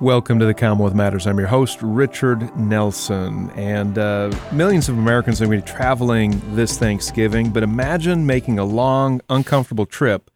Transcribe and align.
Welcome 0.00 0.38
to 0.38 0.46
the 0.46 0.54
Commonwealth 0.54 0.94
Matters. 0.94 1.26
I'm 1.26 1.38
your 1.38 1.48
host, 1.48 1.78
Richard 1.82 2.56
Nelson. 2.56 3.50
And 3.56 3.98
uh, 3.98 4.30
millions 4.52 4.88
of 4.88 4.96
Americans 4.96 5.42
are 5.42 5.46
going 5.46 5.60
to 5.60 5.66
be 5.66 5.72
traveling 5.72 6.40
this 6.54 6.78
Thanksgiving, 6.78 7.50
but 7.50 7.64
imagine 7.64 8.24
making 8.24 8.60
a 8.60 8.64
long, 8.64 9.20
uncomfortable 9.28 9.86
trip. 9.86 10.30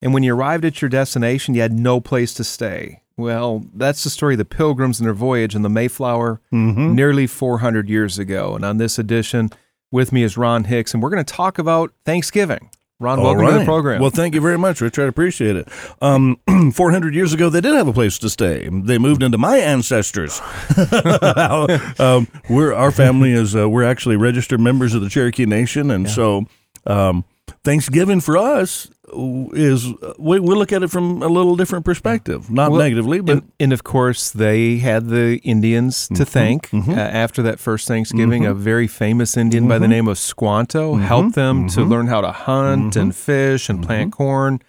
And 0.00 0.14
when 0.14 0.22
you 0.22 0.34
arrived 0.34 0.64
at 0.64 0.80
your 0.80 0.88
destination, 0.88 1.54
you 1.54 1.60
had 1.60 1.72
no 1.72 2.00
place 2.00 2.32
to 2.34 2.44
stay. 2.44 3.02
Well, 3.18 3.66
that's 3.74 4.04
the 4.04 4.10
story 4.10 4.34
of 4.34 4.38
the 4.38 4.44
Pilgrims 4.46 5.00
and 5.00 5.06
their 5.06 5.12
voyage 5.14 5.54
in 5.54 5.60
the 5.62 5.68
Mayflower 5.68 6.40
Mm-hmm. 6.52 6.94
nearly 6.94 7.26
400 7.26 7.90
years 7.90 8.18
ago. 8.18 8.54
And 8.56 8.64
on 8.64 8.78
this 8.78 8.98
edition, 8.98 9.50
with 9.92 10.12
me 10.12 10.22
is 10.22 10.38
Ron 10.38 10.64
Hicks, 10.64 10.94
and 10.94 11.02
we're 11.02 11.10
going 11.10 11.24
to 11.24 11.32
talk 11.34 11.58
about 11.58 11.92
Thanksgiving. 12.06 12.70
Ron, 13.00 13.18
All 13.18 13.24
welcome 13.24 13.46
to 13.46 13.58
the 13.58 13.64
program. 13.64 14.00
Well, 14.00 14.10
thank 14.10 14.34
you 14.34 14.40
very 14.40 14.56
much, 14.56 14.80
Richard. 14.80 15.06
I 15.06 15.08
appreciate 15.08 15.56
it. 15.56 15.68
Um, 16.00 16.38
400 16.72 17.12
years 17.12 17.32
ago, 17.32 17.50
they 17.50 17.60
did 17.60 17.74
have 17.74 17.88
a 17.88 17.92
place 17.92 18.18
to 18.18 18.30
stay. 18.30 18.68
They 18.70 18.98
moved 18.98 19.24
into 19.24 19.36
my 19.36 19.58
ancestors. 19.58 20.40
um, 21.98 22.28
we're 22.48 22.72
our 22.72 22.92
family 22.92 23.32
is 23.32 23.56
uh, 23.56 23.68
we're 23.68 23.82
actually 23.82 24.16
registered 24.16 24.60
members 24.60 24.94
of 24.94 25.02
the 25.02 25.08
Cherokee 25.08 25.44
Nation, 25.44 25.90
and 25.90 26.08
so 26.08 26.46
um, 26.86 27.24
Thanksgiving 27.64 28.20
for 28.20 28.36
us 28.36 28.88
is 29.52 29.86
we, 30.18 30.40
we 30.40 30.54
look 30.54 30.72
at 30.72 30.82
it 30.82 30.88
from 30.88 31.22
a 31.22 31.28
little 31.28 31.56
different 31.56 31.84
perspective, 31.84 32.50
not 32.50 32.70
Well, 32.70 32.80
negatively, 32.80 33.20
but 33.20 33.32
and, 33.32 33.52
and 33.60 33.72
of 33.72 33.84
course, 33.84 34.30
they 34.30 34.78
had 34.78 35.08
the 35.08 35.38
Indians 35.38 35.94
Mm-hmm. 35.94 36.14
to 36.14 36.24
thank 36.24 36.66
uh, 36.66 36.76
mm-hmm. 36.76 36.90
after 36.92 37.42
that 37.42 37.58
first 37.58 37.88
Thanksgiving. 37.88 38.42
Mm-hmm. 38.42 38.52
A 38.52 38.54
very 38.54 38.86
famous 38.86 39.36
Indian 39.36 39.68
by 39.68 39.78
the 39.78 39.84
mm-hmm. 39.84 39.92
name 39.92 40.08
of 40.08 40.18
Squanto 40.18 40.96
helped 40.96 41.34
them 41.34 41.68
to 41.68 41.82
learn 41.82 42.06
how 42.06 42.20
to 42.20 42.32
hunt 42.32 42.96
and 42.96 43.14
fish 43.14 43.68
and 43.68 43.84
plant 43.84 44.12
corn. 44.12 44.60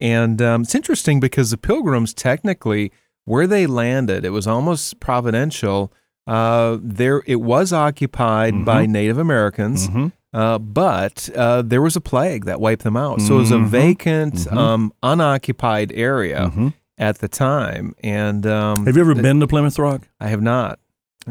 And 0.00 0.42
um, 0.42 0.62
it's 0.62 0.74
interesting 0.74 1.20
because 1.20 1.50
the 1.50 1.56
Pilgrims, 1.56 2.12
technically, 2.12 2.92
where 3.24 3.46
they 3.46 3.66
landed, 3.66 4.24
it 4.24 4.30
was 4.30 4.46
almost 4.46 5.00
providential. 5.00 5.92
Uh, 6.26 6.78
there, 6.82 7.22
it 7.26 7.40
was 7.40 7.72
occupied 7.72 8.64
by 8.64 8.86
Native 8.86 9.18
Americans. 9.18 9.88
Uh, 10.34 10.58
but 10.58 11.30
uh, 11.36 11.62
there 11.62 11.80
was 11.80 11.94
a 11.94 12.00
plague 12.00 12.44
that 12.46 12.60
wiped 12.60 12.82
them 12.82 12.96
out. 12.96 13.20
So 13.20 13.36
it 13.36 13.38
was 13.38 13.50
a 13.52 13.58
vacant, 13.58 14.50
um, 14.52 14.92
unoccupied 15.02 15.92
area 15.92 16.50
at 16.98 17.18
the 17.18 17.28
time. 17.28 17.94
And 18.02 18.44
um, 18.46 18.84
have 18.84 18.96
you 18.96 19.00
ever 19.02 19.14
been 19.14 19.38
to 19.40 19.46
Plymouth 19.46 19.78
Rock? 19.78 20.02
I 20.20 20.26
have 20.28 20.42
not. 20.42 20.80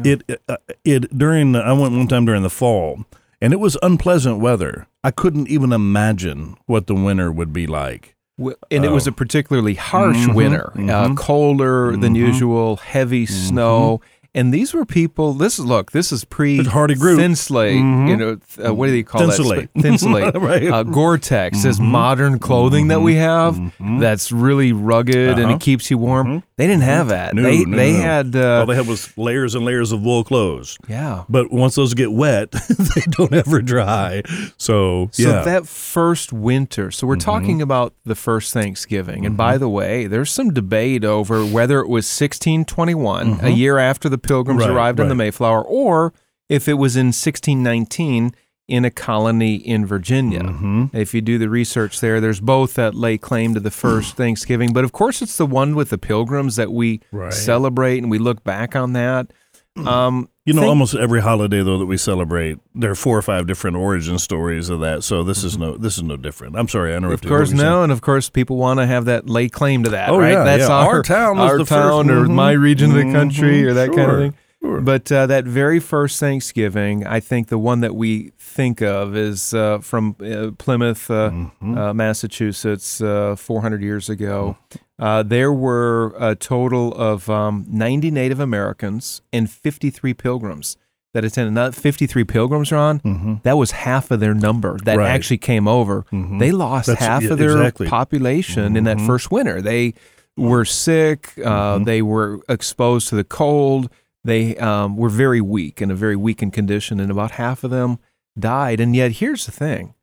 It 0.02 0.22
uh, 0.48 0.56
it 0.84 1.16
during 1.16 1.52
the, 1.52 1.60
I 1.60 1.72
went 1.72 1.92
one 1.94 2.08
time 2.08 2.24
during 2.24 2.42
the 2.42 2.50
fall, 2.50 3.04
and 3.40 3.52
it 3.52 3.60
was 3.60 3.76
unpleasant 3.82 4.40
weather. 4.40 4.88
I 5.04 5.10
couldn't 5.12 5.48
even 5.48 5.72
imagine 5.72 6.56
what 6.66 6.86
the 6.88 6.94
winter 6.94 7.30
would 7.30 7.52
be 7.52 7.66
like. 7.68 8.16
And 8.36 8.84
it 8.84 8.90
was 8.90 9.06
a 9.06 9.12
particularly 9.12 9.74
harsh 9.74 10.26
Mhm, 10.26 10.34
winter, 10.34 10.72
uh, 10.74 10.78
mhm. 11.10 11.16
colder 11.16 11.96
than 11.96 12.14
Mhm. 12.14 12.26
usual, 12.26 12.76
heavy 12.76 13.26
snow. 13.26 14.00
And 14.36 14.52
these 14.52 14.74
were 14.74 14.84
people. 14.84 15.32
This 15.34 15.58
is 15.58 15.64
look. 15.64 15.92
This 15.92 16.10
is 16.10 16.24
pre 16.24 16.64
Hardy 16.64 16.94
Group. 16.96 17.18
thin 17.20 17.36
slate. 17.36 17.76
Mhm. 17.80 18.08
You 18.08 18.16
know, 18.16 18.36
uh, 18.66 18.74
what 18.74 18.86
do 18.86 18.92
they 18.92 19.02
call 19.04 19.20
Thinsulate. 19.22 19.68
that? 19.74 19.82
Thin 19.82 19.96
slate. 19.98 20.34
Right. 20.40 20.64
Uh, 20.68 20.82
Gore-Tex. 20.82 21.62
This 21.62 21.78
Mhm. 21.78 21.84
modern 21.84 22.38
clothing 22.40 22.88
that 22.88 23.00
we 23.00 23.14
have. 23.14 23.54
Mhm. 23.56 24.00
That's 24.00 24.32
really 24.32 24.72
rugged 24.72 25.38
and 25.38 25.44
Uh-huh. 25.46 25.54
it 25.54 25.60
keeps 25.60 25.90
you 25.90 25.98
warm. 25.98 26.26
Mhm. 26.26 26.42
They 26.56 26.66
didn't 26.66 26.82
have 26.82 27.08
that. 27.08 27.34
No, 27.34 27.42
they 27.42 27.64
no, 27.64 27.76
they 27.76 27.92
no. 27.92 28.00
had. 28.00 28.36
All 28.36 28.42
Uh, 28.42 28.64
they 28.66 28.74
had 28.76 28.86
was 28.86 29.08
layers 29.16 29.54
and 29.54 29.64
layers 29.64 29.92
of 29.92 30.02
wool 30.02 30.24
clothes. 30.24 30.78
yeah. 30.88 31.22
But 31.28 31.52
once 31.52 31.74
those 31.76 31.94
get 31.94 32.12
wet, 32.12 32.50
they 32.68 33.02
don't 33.10 33.32
ever 33.32 33.60
dry. 33.62 34.22
So, 34.56 35.10
yeah. 35.16 35.42
So 35.42 35.44
that 35.44 35.66
first 35.68 36.32
winter, 36.32 36.90
so 36.90 37.06
we're 37.06 37.14
Mm-hmm. 37.14 37.20
talking 37.30 37.62
about 37.62 37.92
the 38.04 38.14
first 38.14 38.52
Thanksgiving. 38.52 39.24
And 39.26 39.36
by 39.36 39.58
the 39.58 39.68
way, 39.68 40.06
there's 40.06 40.30
some 40.30 40.52
debate 40.52 41.04
over 41.04 41.44
whether 41.44 41.80
it 41.80 41.88
was 41.88 42.06
1621, 42.06 43.38
a 43.42 43.50
year 43.50 43.78
after 43.78 44.08
the 44.08 44.18
Pilgrims 44.26 44.62
Mm-hmm. 44.62 44.70
Right, 44.70 44.76
arrived 44.76 45.00
on 45.00 45.08
the. 45.08 45.14
Mayflower, 45.14 45.62
or 45.64 46.12
if 46.48 46.68
it 46.68 46.74
was 46.74 46.96
in 46.96 47.06
1619 47.06 48.32
in 48.66 48.84
a 48.84 48.90
colony 48.90 49.56
in 49.56 49.84
Virginia. 49.84 50.40
Mhm. 50.42 50.88
If 50.94 51.12
you 51.12 51.20
do 51.20 51.36
the 51.36 51.50
research 51.50 52.00
there, 52.00 52.18
there's 52.18 52.40
both 52.40 52.74
that 52.74 52.94
lay 52.94 53.18
claim 53.18 53.52
to 53.54 53.60
the 53.60 53.70
first 53.82 54.16
Thanksgiving, 54.16 54.72
but 54.72 54.84
of 54.84 54.92
course 54.92 55.20
it's 55.20 55.36
the 55.36 55.44
one 55.46 55.74
with 55.74 55.90
the 55.90 55.98
Pilgrims 55.98 56.56
that 56.56 56.72
we 56.72 57.00
Right. 57.12 57.32
celebrate 57.32 57.98
and 57.98 58.10
we 58.10 58.18
look 58.18 58.42
back 58.42 58.74
on 58.74 58.94
that. 58.94 59.30
Um, 59.86 60.28
You 60.44 60.52
know, 60.54 60.60
think- 60.60 60.68
almost 60.68 60.94
every 60.94 61.20
holiday 61.20 61.62
though 61.62 61.78
that 61.78 61.86
we 61.86 61.96
celebrate, 61.96 62.58
there 62.74 62.90
are 62.92 62.94
four 62.94 63.18
or 63.18 63.22
five 63.22 63.46
different 63.46 63.76
origin 63.76 64.18
stories 64.18 64.68
of 64.70 64.80
that. 64.80 65.02
So 65.02 65.24
this 65.24 65.42
is 65.42 65.58
no 65.58 65.76
this 65.76 65.96
is 65.96 66.02
no 66.04 66.16
different. 66.16 66.56
I'm 66.56 66.68
sorry, 66.68 66.94
I 66.94 66.98
Mm-hmm. 66.98 67.12
Of 67.12 67.22
course, 67.22 67.50
no, 67.52 67.82
and 67.82 67.90
of 67.90 68.00
course, 68.00 68.30
people 68.30 68.56
want 68.56 68.78
to 68.80 68.86
have 68.86 69.06
that 69.06 69.28
lay 69.28 69.48
claim 69.48 69.82
to 69.84 69.90
that, 69.90 70.10
Oh, 70.10 70.18
right? 70.18 70.32
yeah, 70.32 70.44
That's 70.44 70.68
yeah. 70.68 70.74
our, 70.74 70.96
Our 70.96 71.02
town 71.02 71.38
was 71.38 71.50
our 71.50 71.58
the 71.58 71.66
first- 71.66 71.70
town, 71.80 72.10
or 72.10 72.24
mhm, 72.26 72.34
my 72.34 72.52
region 72.52 72.90
of 72.90 72.96
the 72.96 73.12
country, 73.12 73.62
mhm, 73.62 73.66
or 73.68 73.74
that 73.74 73.88
kind 73.92 74.10
of 74.10 74.18
thing. 74.18 74.34
sure. 74.62 74.80
But 74.80 75.10
uh, 75.10 75.26
that 75.26 75.44
very 75.44 75.80
first 75.80 76.20
Thanksgiving, 76.20 77.04
I 77.06 77.18
think 77.20 77.48
the 77.48 77.58
one 77.58 77.80
that 77.80 77.94
we 77.96 78.30
think 78.38 78.80
of 78.80 79.16
is 79.16 79.52
uh, 79.54 79.78
from 79.80 80.14
uh, 80.20 80.52
Plymouth, 80.56 81.10
uh, 81.10 81.30
Mm-hmm. 81.30 81.76
uh, 81.78 81.94
Massachusetts, 81.94 83.00
uh, 83.00 83.34
400 83.36 83.82
years 83.82 84.08
ago. 84.08 84.56
Uh, 84.98 85.22
there 85.22 85.52
were 85.52 86.14
a 86.18 86.34
total 86.36 86.92
of 86.94 87.28
um, 87.28 87.64
90 87.68 88.10
Native 88.10 88.38
Americans 88.40 89.22
and 89.32 89.50
53 89.50 90.14
pilgrims 90.14 90.76
that 91.14 91.24
attended. 91.24 91.52
Not 91.54 91.74
53 91.74 92.22
pilgrims, 92.24 92.70
Ron. 92.70 93.40
That 93.42 93.56
was 93.56 93.72
half 93.72 94.10
of 94.10 94.20
their 94.20 94.34
number 94.34 94.78
that 94.84 94.92
Mm-hmm. 94.92 94.98
Right. 95.00 95.10
actually 95.10 95.38
came 95.38 95.66
over. 95.66 96.04
Mhm. 96.12 96.38
They 96.38 96.52
lost 96.52 96.86
That's- 96.86 97.04
half 97.06 97.22
yeah, 97.24 97.30
of 97.32 97.38
their 97.38 97.50
exactly. 97.56 97.86
population 97.88 98.76
in 98.76 98.84
that 98.84 98.98
Mhm. 98.98 99.06
first 99.06 99.30
winter. 99.32 99.60
They 99.60 99.94
were 100.36 100.64
sick. 100.64 101.32
Uh, 101.44 101.78
Mhm. 101.78 101.84
They 101.86 102.02
were 102.02 102.40
exposed 102.48 103.08
to 103.08 103.16
the 103.16 103.24
cold. 103.24 103.90
They 104.24 104.56
um, 104.56 104.96
were 104.96 105.08
very 105.10 105.40
weak 105.40 105.82
in 105.82 105.90
a 105.90 105.94
very 105.94 106.16
weakened 106.16 106.52
condition, 106.52 106.98
and 107.00 107.10
about 107.10 107.32
half 107.32 107.62
of 107.64 107.70
them 107.70 107.98
died. 108.38 108.80
And 108.80 108.96
yet, 108.96 109.12
here's 109.12 109.44
the 109.46 109.52
thing: 109.52 109.94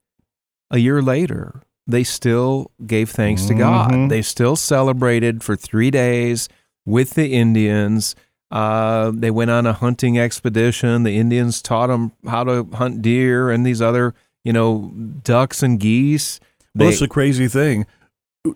a 0.69 0.77
year 0.77 1.01
later, 1.01 1.61
they 1.91 2.03
still 2.03 2.71
gave 2.85 3.09
thanks 3.09 3.45
to 3.45 3.53
God. 3.53 3.91
Mhm. 3.91 4.09
They 4.09 4.21
still 4.21 4.55
celebrated 4.55 5.43
for 5.43 5.55
three 5.55 5.91
days 5.91 6.49
with 6.85 7.11
the 7.11 7.33
Indians. 7.33 8.15
Uh, 8.49 9.11
they 9.13 9.31
went 9.31 9.51
on 9.51 9.65
a 9.65 9.73
hunting 9.73 10.19
expedition. 10.19 11.03
The 11.03 11.17
Indians 11.17 11.61
taught 11.61 11.87
them 11.87 12.11
how 12.27 12.43
to 12.43 12.67
hunt 12.73 13.01
deer 13.01 13.49
and 13.49 13.65
these 13.65 13.81
other, 13.81 14.13
you 14.43 14.51
know, 14.51 14.91
ducks 15.23 15.63
and 15.63 15.79
geese. 15.79 16.39
Well, 16.41 16.49
They- 16.75 16.85
that's 16.91 16.99
the 16.99 17.07
crazy 17.07 17.47
thing. 17.47 17.85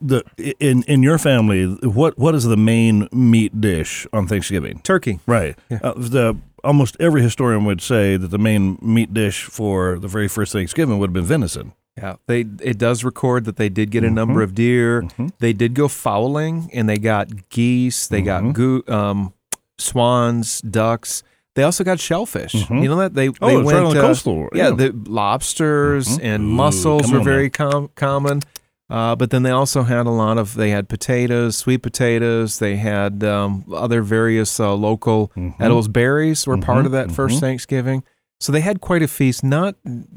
The 0.02 0.24
in 0.60 0.82
in 0.88 1.04
your 1.04 1.20
family, 1.20 1.66
what 1.84 2.18
what 2.18 2.34
is 2.34 2.44
the 2.46 2.58
main 2.58 3.08
meat 3.12 3.62
dish 3.62 4.08
on 4.12 4.26
Thanksgiving? 4.26 4.80
turkey. 4.84 5.20
Right. 5.28 5.56
Yeah. 5.70 5.78
Uh, 5.84 5.94
the 5.96 6.38
almost 6.64 6.98
every 7.00 7.22
historian 7.22 7.66
would 7.66 7.82
say 7.82 8.18
that 8.18 8.30
the 8.30 8.40
main 8.40 8.80
meat 8.82 9.14
dish 9.14 9.44
for 9.44 10.00
the 10.00 10.08
very 10.08 10.28
first 10.28 10.52
Thanksgiving 10.54 10.98
would 10.98 11.10
have 11.10 11.14
been 11.14 11.24
venison. 11.26 11.74
Yeah, 11.98 12.16
they 12.28 12.42
it 12.62 12.78
does 12.78 13.04
record 13.06 13.46
that 13.46 13.56
they 13.56 13.70
did 13.70 13.90
get 13.90 14.04
a 14.04 14.10
number 14.12 14.42
of 14.42 14.54
deer. 14.54 15.04
Mhm. 15.04 15.32
They 15.40 15.54
did 15.54 15.74
go 15.74 15.88
fowling, 15.88 16.70
and 16.74 16.90
they 16.90 16.98
got 16.98 17.50
geese. 17.50 18.08
They 18.08 18.22
got 18.22 18.44
Mhm. 18.44 18.54
goo, 18.54 18.84
um, 18.90 19.34
swans, 19.78 20.62
ducks. 20.62 21.24
They 21.56 21.64
also 21.64 21.86
got 21.86 22.02
shellfish. 22.02 22.54
Mhm. 22.54 22.84
You 22.84 22.90
know 22.90 22.98
that 22.98 23.14
they 23.14 23.30
Oh, 23.30 23.48
they 23.48 23.56
went 23.56 23.68
right 23.78 23.86
on 23.86 23.94
the 23.94 24.00
uh, 24.04 24.08
coastal. 24.08 24.50
Yeah, 24.54 24.72
the 24.72 24.94
lobsters 25.08 26.18
Mhm. 26.18 26.24
and 26.24 26.44
Ooh, 26.44 26.48
mussels 26.48 27.12
were 27.12 27.22
very 27.22 27.50
com- 27.50 27.90
common. 27.96 28.42
Uh, 28.90 29.16
but 29.16 29.32
then 29.32 29.42
they 29.44 29.50
also 29.50 29.82
had 29.84 30.06
a 30.06 30.12
lot 30.12 30.38
of 30.38 30.56
they 30.56 30.70
had 30.70 30.88
potatoes, 30.90 31.56
sweet 31.56 31.80
potatoes. 31.82 32.60
They 32.60 32.76
had 32.76 33.24
um, 33.24 33.64
other 33.74 34.02
various 34.02 34.60
uh, 34.60 34.74
local 34.76 35.32
Mhm. 35.36 35.56
edibles. 35.60 35.88
Berries 35.88 36.46
were 36.46 36.58
part 36.58 36.86
of 36.86 36.92
that 36.92 37.12
first. 37.12 37.40
Thanksgiving. 37.40 38.04
So 38.40 38.52
they 38.52 38.62
had 38.62 38.82
quite 38.82 39.02
a 39.02 39.08
feast. 39.08 39.44
Not 39.44 39.76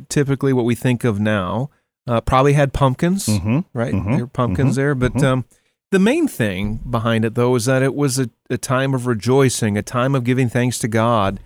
typically 0.08 0.52
what 0.52 0.64
we 0.64 0.74
think 0.74 1.04
of 1.04 1.20
now. 1.20 1.70
Uh, 2.06 2.20
probably 2.20 2.54
had 2.54 2.72
pumpkins, 2.72 3.26
Mhm. 3.26 3.64
right? 3.74 3.92
Mhm, 3.94 4.04
There 4.12 4.20
were 4.24 4.26
pumpkins 4.26 4.72
mhm, 4.72 4.76
there. 4.76 4.94
But 4.94 5.14
mhm. 5.14 5.24
um, 5.24 5.44
the 5.90 5.98
main 5.98 6.26
thing 6.26 6.80
behind 6.88 7.24
it, 7.24 7.34
though, 7.34 7.54
is 7.54 7.66
that 7.66 7.82
it 7.82 7.94
was 7.94 8.18
a, 8.18 8.30
a 8.50 8.56
time 8.58 8.94
of 8.94 9.06
rejoicing, 9.06 9.76
a 9.76 9.82
time 9.82 10.14
of 10.14 10.24
giving 10.24 10.48
thanks 10.48 10.78
to 10.80 10.88
God. 10.88 11.38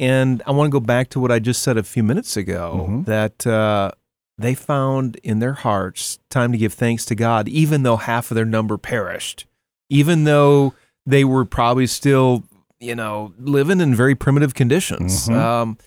And 0.00 0.42
I 0.46 0.50
want 0.52 0.68
to 0.68 0.72
go 0.72 0.80
back 0.84 1.08
to 1.10 1.20
what 1.20 1.30
I 1.32 1.38
just 1.38 1.62
said 1.62 1.76
a 1.76 1.82
few 1.82 2.02
minutes 2.02 2.36
ago 2.36 2.86
Mhm. 2.88 3.04
that 3.06 3.46
uh, 3.46 3.92
they 4.36 4.54
found 4.54 5.16
in 5.22 5.38
their 5.38 5.54
hearts 5.54 6.18
time 6.30 6.52
to 6.52 6.58
give 6.58 6.72
thanks 6.74 7.04
to 7.06 7.14
God, 7.14 7.48
even 7.48 7.82
though 7.84 7.96
half 7.96 8.30
of 8.30 8.34
their 8.34 8.44
number 8.44 8.76
perished, 8.78 9.46
even 9.88 10.24
though 10.24 10.74
they 11.06 11.24
were 11.24 11.44
probably 11.44 11.86
still 11.86 12.44
you 12.80 12.94
know, 12.94 13.32
living 13.40 13.80
in 13.80 13.92
very 13.92 14.14
primitive 14.14 14.54
conditions. 14.54 15.28
Mhm. 15.28 15.34
Um, 15.36 15.78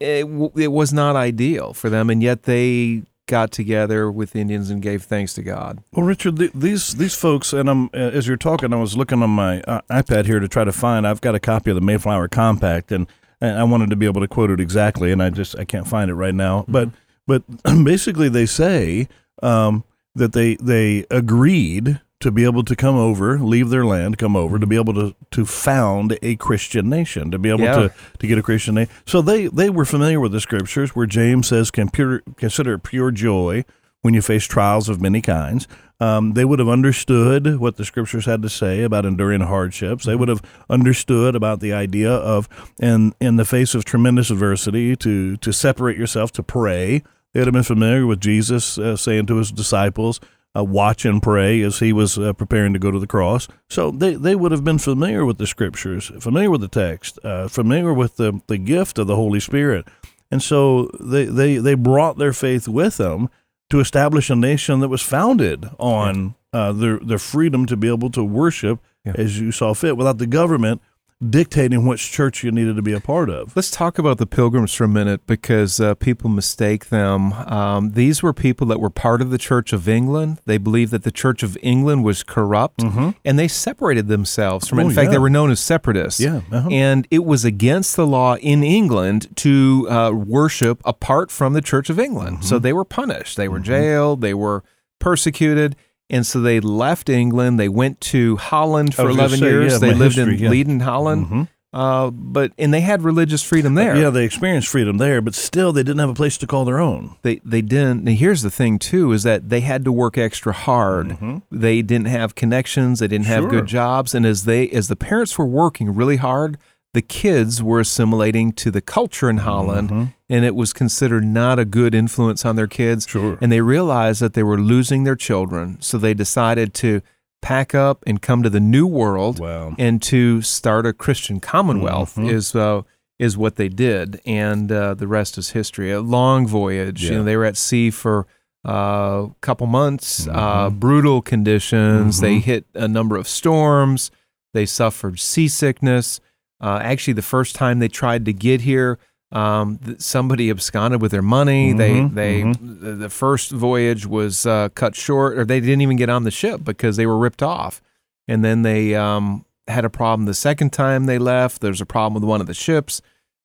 it, 0.00 0.22
w- 0.22 0.52
it 0.56 0.68
was 0.68 0.92
not 0.92 1.16
ideal 1.16 1.72
for 1.72 1.90
them, 1.90 2.10
and 2.10 2.22
yet 2.22 2.44
they 2.44 3.02
got 3.26 3.50
together 3.50 4.10
with 4.10 4.36
Indians 4.36 4.70
and 4.70 4.80
gave 4.80 5.02
thanks 5.02 5.34
to 5.34 5.42
God. 5.42 5.82
Well, 5.92 6.06
Richard, 6.06 6.36
th- 6.36 6.52
these 6.54 6.94
these 6.94 7.14
folks, 7.14 7.52
and 7.52 7.68
I'm 7.68 7.86
uh, 7.86 7.98
as 7.98 8.26
you're 8.26 8.36
talking, 8.36 8.72
I 8.72 8.76
was 8.76 8.96
looking 8.96 9.22
on 9.22 9.30
my 9.30 9.60
uh, 9.62 9.80
iPad 9.90 10.26
here 10.26 10.40
to 10.40 10.48
try 10.48 10.64
to 10.64 10.72
find. 10.72 11.06
I've 11.06 11.20
got 11.20 11.34
a 11.34 11.40
copy 11.40 11.70
of 11.70 11.74
the 11.74 11.80
Mayflower 11.80 12.28
Compact, 12.28 12.92
and, 12.92 13.06
and 13.40 13.58
I 13.58 13.64
wanted 13.64 13.90
to 13.90 13.96
be 13.96 14.06
able 14.06 14.20
to 14.20 14.28
quote 14.28 14.50
it 14.50 14.60
exactly, 14.60 15.12
and 15.12 15.22
I 15.22 15.30
just 15.30 15.58
I 15.58 15.64
can't 15.64 15.88
find 15.88 16.10
it 16.10 16.14
right 16.14 16.34
now. 16.34 16.64
But 16.68 16.90
but 17.26 17.42
basically, 17.84 18.28
they 18.28 18.46
say 18.46 19.08
um, 19.42 19.84
that 20.14 20.32
they 20.32 20.56
they 20.56 21.06
agreed 21.10 22.00
to 22.20 22.30
be 22.30 22.44
able 22.44 22.64
to 22.64 22.74
come 22.74 22.96
over, 22.96 23.38
leave 23.38 23.68
their 23.68 23.84
land, 23.84 24.16
come 24.18 24.36
over 24.36 24.58
to 24.58 24.66
be 24.66 24.76
able 24.76 24.94
to 24.94 25.14
to 25.32 25.44
found 25.44 26.18
a 26.22 26.36
Christian 26.36 26.88
nation, 26.88 27.30
to 27.30 27.38
be 27.38 27.50
able 27.50 27.60
Yeah. 27.60 27.74
to 27.74 27.92
to 28.18 28.26
get 28.26 28.38
a 28.38 28.42
Christian 28.42 28.74
name. 28.76 28.88
So 29.06 29.20
they 29.22 29.48
they 29.48 29.68
were 29.70 29.84
familiar 29.84 30.18
with 30.20 30.32
the 30.32 30.40
scriptures, 30.40 30.96
where 30.96 31.06
James 31.06 31.46
says, 31.48 31.70
"Can 31.70 31.88
consider 32.36 32.78
pure 32.78 33.10
joy 33.10 33.64
when 34.02 34.14
you 34.14 34.22
face 34.22 34.44
trials 34.44 34.88
of 34.88 35.00
many 35.00 35.20
kinds." 35.20 35.68
Um, 35.98 36.34
they 36.34 36.44
would 36.44 36.58
have 36.58 36.68
understood 36.68 37.58
what 37.58 37.76
the 37.76 37.84
scriptures 37.84 38.26
had 38.26 38.42
to 38.42 38.50
say 38.50 38.82
about 38.82 39.06
enduring 39.06 39.40
hardships. 39.40 40.04
They 40.04 40.14
would 40.14 40.28
have 40.28 40.42
understood 40.68 41.34
about 41.34 41.60
the 41.60 41.72
idea 41.72 42.10
of, 42.12 42.48
in 42.78 43.14
in 43.20 43.36
the 43.36 43.44
face 43.46 43.74
of 43.74 43.84
tremendous 43.84 44.30
adversity, 44.30 44.94
to 44.96 45.36
to 45.38 45.52
separate 45.52 45.96
yourself, 45.98 46.32
to 46.32 46.42
pray. 46.42 47.02
They 47.32 47.40
would 47.40 47.46
have 47.48 47.54
been 47.54 47.62
familiar 47.62 48.06
with 48.06 48.20
Jesus 48.20 48.78
uh, 48.78 48.96
saying 48.96 49.26
to 49.26 49.36
his 49.36 49.50
disciples, 49.52 50.20
uh, 50.56 50.64
"Watch 50.64 51.04
and 51.04 51.22
pray," 51.22 51.60
as 51.62 51.78
he 51.80 51.92
was 51.92 52.18
uh, 52.18 52.32
preparing 52.32 52.72
to 52.72 52.78
go 52.78 52.90
to 52.90 52.98
the 52.98 53.06
cross. 53.06 53.48
So 53.68 53.90
they, 53.90 54.14
they 54.14 54.34
would 54.34 54.52
have 54.52 54.64
been 54.64 54.78
familiar 54.78 55.24
with 55.24 55.38
the 55.38 55.46
scriptures, 55.46 56.10
familiar 56.20 56.50
with 56.50 56.60
the 56.62 56.68
text, 56.68 57.18
uh, 57.24 57.48
familiar 57.48 57.92
with 57.92 58.16
the, 58.16 58.40
the 58.46 58.58
gift 58.58 58.98
of 58.98 59.06
the 59.06 59.16
Holy 59.16 59.40
Spirit, 59.40 59.86
and 60.30 60.42
so 60.42 60.90
they, 61.00 61.24
they 61.24 61.58
they 61.58 61.74
brought 61.74 62.18
their 62.18 62.32
faith 62.32 62.66
with 62.68 62.96
them 62.96 63.28
to 63.70 63.80
establish 63.80 64.30
a 64.30 64.36
nation 64.36 64.80
that 64.80 64.88
was 64.88 65.02
founded 65.02 65.68
on 65.78 66.34
uh, 66.52 66.72
their 66.72 66.98
their 66.98 67.18
freedom 67.18 67.66
to 67.66 67.76
be 67.76 67.88
able 67.88 68.10
to 68.10 68.22
worship 68.24 68.78
Yeah. 69.04 69.14
as 69.18 69.40
you 69.40 69.52
saw 69.52 69.74
fit, 69.74 69.96
without 69.96 70.18
the 70.18 70.26
government 70.26 70.80
dictating 71.26 71.86
which 71.86 72.12
church 72.12 72.44
you 72.44 72.50
needed 72.52 72.76
to 72.76 72.82
be 72.82 72.92
a 72.92 73.00
part 73.00 73.30
of. 73.30 73.56
Let's 73.56 73.70
talk 73.70 73.98
about 73.98 74.18
the 74.18 74.26
pilgrims 74.26 74.74
for 74.74 74.84
a 74.84 74.88
minute 74.88 75.26
because 75.26 75.80
uh, 75.80 75.94
people 75.94 76.28
mistake 76.28 76.90
them. 76.90 77.32
Um, 77.32 77.92
these 77.92 78.22
were 78.22 78.34
people 78.34 78.66
that 78.66 78.80
were 78.80 78.90
part 78.90 79.22
of 79.22 79.30
the 79.30 79.38
Church 79.38 79.72
of 79.72 79.88
England. 79.88 80.40
They 80.44 80.58
believed 80.58 80.92
that 80.92 81.04
the 81.04 81.10
Church 81.10 81.42
of 81.42 81.56
England 81.62 82.04
was 82.04 82.22
corrupt 82.22 82.82
and 82.82 83.38
they 83.38 83.48
separated 83.48 84.08
themselves 84.08 84.68
from 84.68 84.78
it. 84.78 84.84
Oh, 84.84 84.88
In 84.88 84.94
fact, 84.94 85.06
yeah. 85.06 85.12
they 85.12 85.18
were 85.18 85.30
known 85.30 85.50
as 85.50 85.58
separatists. 85.60 86.20
Yeah, 86.20 86.42
uh-huh. 86.52 86.68
And 86.70 87.08
it 87.10 87.24
was 87.24 87.44
against 87.44 87.96
the 87.96 88.06
law 88.06 88.36
in 88.36 88.62
England 88.62 89.34
to 89.36 89.86
uh, 89.88 90.10
worship 90.12 90.82
apart 90.84 91.30
from 91.30 91.54
the 91.54 91.62
Church 91.62 91.88
of 91.88 91.98
England. 91.98 92.38
Mm-hmm. 92.38 92.46
So 92.46 92.58
they 92.58 92.74
were 92.74 92.84
punished. 92.84 93.36
They 93.38 93.48
were 93.48 93.60
jailed. 93.60 94.20
They 94.20 94.34
were 94.34 94.64
persecuted. 94.98 95.76
And 96.08 96.24
so 96.26 96.40
they 96.40 96.60
left 96.60 97.08
England. 97.08 97.58
They 97.58 97.68
went 97.68 98.00
to 98.12 98.36
Holland 98.36 98.94
for 98.94 99.08
11 99.10 99.38
say, 99.40 99.46
years. 99.46 99.72
yeah, 99.72 99.78
they 99.78 99.92
lived 99.94 100.16
history, 100.16 100.34
in 100.36 100.40
yeah. 100.42 100.50
Leiden, 100.50 100.80
Holland. 100.80 101.26
Mhm. 101.26 101.48
Uh, 101.72 102.10
but 102.10 102.52
and 102.56 102.72
they 102.72 102.80
had 102.80 103.02
religious 103.02 103.42
freedom 103.42 103.74
there. 103.74 103.96
Yeah, 103.96 104.08
they 104.08 104.24
experienced 104.24 104.68
freedom 104.68 104.96
there, 104.96 105.20
but 105.20 105.34
still 105.34 105.72
they 105.74 105.82
didn't 105.82 105.98
have 105.98 106.08
a 106.08 106.14
place 106.14 106.38
to 106.38 106.46
call 106.46 106.64
their 106.64 106.78
own. 106.78 107.16
They 107.22 107.40
they 107.44 107.60
didn't. 107.60 108.06
And 108.08 108.16
here's 108.16 108.40
the 108.40 108.50
thing 108.50 108.78
too: 108.78 109.12
is 109.12 109.24
that 109.24 109.50
they 109.50 109.60
had 109.60 109.84
to 109.84 109.92
work 109.92 110.16
extra 110.16 110.54
hard. 110.54 111.18
They 111.50 111.82
didn't 111.82 112.06
have 112.06 112.34
connections. 112.34 113.00
They 113.00 113.08
didn't 113.08 113.26
have 113.26 113.44
Mm-hmm. 113.44 113.50
Good 113.56 113.66
jobs. 113.66 114.14
And 114.14 114.24
as 114.24 114.44
they 114.44 114.70
as 114.70 114.88
the 114.88 114.96
parents 114.96 115.36
were 115.36 115.44
working 115.44 115.94
really 115.94 116.16
hard, 116.16 116.56
the 116.96 117.02
kids 117.22 117.62
were 117.62 117.80
assimilating 117.80 118.48
to 118.62 118.70
the 118.70 118.80
culture 118.96 119.28
in 119.30 119.38
Holland, 119.38 119.88
Mm-hmm. 119.90 120.04
and 120.34 120.44
it 120.44 120.54
was 120.54 120.72
considered 120.72 121.24
not 121.24 121.58
a 121.58 121.64
good 121.78 121.94
influence 121.94 122.44
on 122.48 122.56
their 122.56 122.66
kids. 122.80 123.06
Sure. 123.08 123.36
And 123.40 123.52
they 123.52 123.60
realized 123.60 124.20
that 124.22 124.32
they 124.34 124.42
were 124.50 124.58
losing 124.74 125.04
their 125.04 125.16
children, 125.28 125.76
so 125.80 125.98
they 125.98 126.14
decided 126.14 126.68
to 126.84 127.00
pack 127.42 127.74
up 127.74 128.02
and 128.08 128.20
come 128.28 128.42
to 128.42 128.50
the 128.50 128.64
new 128.76 128.86
world 128.86 129.38
Wow. 129.38 129.74
and 129.78 130.02
to 130.02 130.42
start 130.42 130.86
a 130.86 130.92
Christian 130.92 131.38
commonwealth 131.40 132.16
Mhm. 132.16 132.30
is 132.38 132.54
uh, 132.54 132.82
is 133.18 133.36
what 133.36 133.56
they 133.56 133.68
did, 133.88 134.20
and 134.26 134.70
uh, 134.70 134.92
the 134.94 135.06
rest 135.18 135.38
is 135.38 135.50
history. 135.50 135.90
A 135.92 136.00
long 136.18 136.46
voyage. 136.46 137.00
You 137.04 137.12
know, 137.16 137.24
they 137.24 137.36
were 137.36 137.46
at 137.52 137.56
sea 137.56 137.90
for 137.90 138.26
uh, 138.68 139.28
a 139.30 139.34
couple 139.48 139.66
months. 139.66 140.26
Uh, 140.28 140.32
Mm-hmm. 140.68 140.78
brutal 140.78 141.22
conditions. 141.22 142.20
They 142.20 142.38
hit 142.40 142.64
a 142.74 142.88
number 142.88 143.16
of 143.16 143.26
storms. 143.28 144.10
They 144.54 144.66
suffered 144.66 145.18
seasickness. 145.20 146.20
Uh, 146.60 146.80
actually, 146.82 147.12
the 147.14 147.22
first 147.22 147.54
time 147.54 147.78
they 147.78 147.88
tried 147.88 148.24
to 148.26 148.32
get 148.32 148.60
here. 148.62 148.98
Um, 149.32 149.78
th- 149.78 150.00
somebody 150.00 150.50
absconded 150.50 151.02
with 151.02 151.10
their 151.10 151.20
money. 151.20 151.74
Mhm, 151.74 152.14
They, 152.14 152.42
they, 152.42 152.52
the, 152.52 152.92
the 152.92 153.10
first 153.10 153.50
voyage 153.50 154.06
was 154.06 154.46
uh, 154.46 154.68
cut 154.70 154.94
short, 154.94 155.36
or 155.36 155.44
they 155.44 155.58
didn't 155.58 155.80
even 155.80 155.96
get 155.96 156.08
on 156.08 156.22
the 156.22 156.30
ship 156.30 156.62
because 156.62 156.96
they 156.96 157.06
were 157.06 157.18
ripped 157.18 157.42
off 157.42 157.82
and 158.28 158.44
then 158.44 158.62
they 158.62 158.94
um, 158.94 159.44
had 159.66 159.84
a 159.84 159.90
problem 159.90 160.26
the 160.26 160.32
second 160.34 160.72
time 160.72 161.06
they 161.06 161.18
left. 161.18 161.60
There's 161.60 161.80
a 161.80 161.86
problem 161.86 162.14
with 162.14 162.22
one 162.28 162.40
of 162.40 162.46
the 162.46 162.54
ships. 162.54 163.02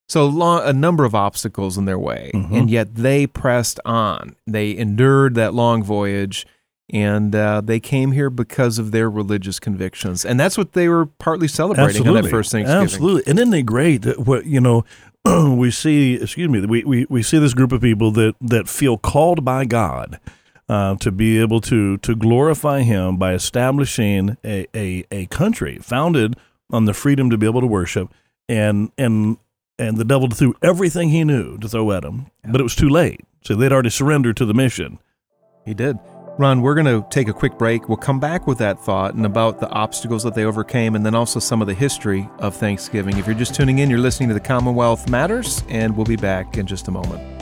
So 0.08 0.24
long, 0.26 0.62
a 0.64 0.72
number 0.72 1.04
of 1.04 1.16
obstacles 1.16 1.76
in 1.76 1.84
their 1.84 1.98
way, 1.98 2.30
Mhm. 2.32 2.56
and 2.60 2.70
yet 2.70 2.94
they 2.94 3.26
pressed 3.26 3.80
on. 3.84 4.36
They 4.46 4.76
endured 4.76 5.34
that 5.34 5.52
long 5.52 5.82
voyage, 5.82 6.46
and 6.92 7.34
uh, 7.34 7.62
they 7.62 7.80
came 7.80 8.12
here 8.12 8.28
because 8.28 8.78
of 8.78 8.92
their 8.92 9.08
religious 9.08 9.58
convictions, 9.58 10.24
and 10.24 10.38
that's 10.38 10.58
what 10.58 10.72
they 10.72 10.88
were 10.88 11.06
partly 11.06 11.48
celebrating 11.48 12.06
on 12.06 12.14
that 12.14 12.30
first 12.30 12.52
Thanksgiving. 12.52 12.82
Absolutely. 12.82 13.22
And 13.26 13.38
isn't 13.38 13.50
they 13.50 13.62
great? 13.62 14.02
that 14.02 14.20
What 14.20 14.44
you 14.46 14.60
know, 14.60 14.84
we 15.24 15.70
see. 15.70 16.14
Excuse 16.14 16.48
me. 16.48 16.64
We, 16.66 16.84
we 16.84 17.06
we 17.08 17.22
see 17.22 17.38
this 17.38 17.54
group 17.54 17.72
of 17.72 17.80
people 17.80 18.10
that 18.12 18.34
that 18.40 18.68
feel 18.68 18.98
called 18.98 19.44
by 19.44 19.64
God. 19.64 20.20
Uh, 20.68 20.94
to 20.96 21.10
be 21.10 21.38
able 21.38 21.60
to 21.60 21.98
to 21.98 22.14
glorify 22.14 22.80
Him 22.80 23.18
by 23.18 23.34
establishing 23.34 24.38
a, 24.44 24.66
a, 24.74 25.04
a 25.10 25.26
country 25.26 25.78
founded 25.82 26.36
on 26.70 26.86
the 26.86 26.94
freedom 26.94 27.28
to 27.28 27.36
be 27.36 27.46
able 27.46 27.60
to 27.60 27.66
worship, 27.66 28.10
and 28.48 28.90
and 28.96 29.36
and 29.78 29.96
the 29.96 30.04
devil 30.04 30.28
threw 30.28 30.54
everything 30.62 31.08
he 31.08 31.24
knew 31.24 31.58
to 31.58 31.68
throw 31.68 31.90
at 31.92 32.04
him, 32.04 32.26
but 32.44 32.60
it 32.60 32.64
was 32.64 32.76
too 32.76 32.88
late. 32.88 33.20
So 33.42 33.54
they'd 33.54 33.72
already 33.72 33.90
surrendered 33.90 34.36
to 34.36 34.46
the 34.46 34.54
mission. 34.54 34.98
He 35.64 35.74
did. 35.74 35.98
Ron, 36.38 36.62
we're 36.62 36.74
going 36.74 36.86
to 36.86 37.06
take 37.10 37.28
a 37.28 37.32
quick 37.32 37.58
break. 37.58 37.88
We'll 37.88 37.98
come 37.98 38.18
back 38.18 38.46
with 38.46 38.56
that 38.58 38.78
thought 38.78 39.14
and 39.14 39.26
about 39.26 39.60
the 39.60 39.68
obstacles 39.68 40.22
that 40.22 40.34
they 40.34 40.44
overcame, 40.44 40.94
and 40.94 41.04
then 41.04 41.14
also 41.14 41.38
some 41.38 41.60
of 41.60 41.66
the 41.66 41.74
history 41.74 42.28
of 42.38 42.56
Thanksgiving. 42.56 43.18
If 43.18 43.26
you're 43.26 43.36
just 43.36 43.54
tuning 43.54 43.80
in, 43.80 43.90
you're 43.90 43.98
listening 43.98 44.30
to 44.30 44.34
the 44.34 44.40
Commonwealth 44.40 45.10
Matters, 45.10 45.62
and 45.68 45.94
we'll 45.94 46.06
be 46.06 46.16
back 46.16 46.56
in 46.56 46.66
just 46.66 46.88
a 46.88 46.90
moment. 46.90 47.41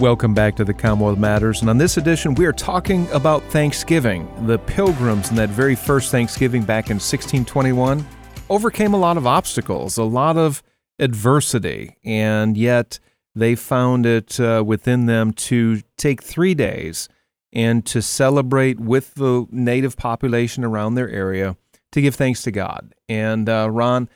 Welcome 0.00 0.32
back 0.32 0.56
to 0.56 0.64
the 0.64 0.72
Commonwealth 0.72 1.18
Matters. 1.18 1.60
And 1.60 1.68
on 1.68 1.76
this 1.76 1.98
edition, 1.98 2.34
we 2.34 2.46
are 2.46 2.54
talking 2.54 3.06
about 3.10 3.42
Thanksgiving. 3.50 4.26
The 4.46 4.58
pilgrims 4.58 5.28
in 5.28 5.36
that 5.36 5.50
very 5.50 5.74
first 5.74 6.10
Thanksgiving 6.10 6.62
back 6.62 6.86
in 6.86 6.94
1621 6.94 8.06
overcame 8.48 8.94
a 8.94 8.96
lot 8.96 9.18
of 9.18 9.26
obstacles, 9.26 9.98
a 9.98 10.04
lot 10.04 10.38
of 10.38 10.62
adversity, 10.98 11.98
and 12.02 12.56
yet 12.56 12.98
they 13.34 13.54
found 13.54 14.06
it 14.06 14.40
uh, 14.40 14.64
within 14.66 15.04
them 15.04 15.34
to 15.34 15.82
take 15.98 16.22
three 16.22 16.54
days 16.54 17.06
and 17.52 17.84
to 17.84 18.00
celebrate 18.00 18.80
with 18.80 19.16
the 19.16 19.46
native 19.50 19.98
population 19.98 20.64
around 20.64 20.94
their 20.94 21.10
area 21.10 21.58
to 21.92 22.00
give 22.00 22.14
thanks 22.14 22.42
to 22.44 22.50
God. 22.50 22.94
And 23.06 23.50
uh, 23.50 23.68
Ron, 23.70 24.08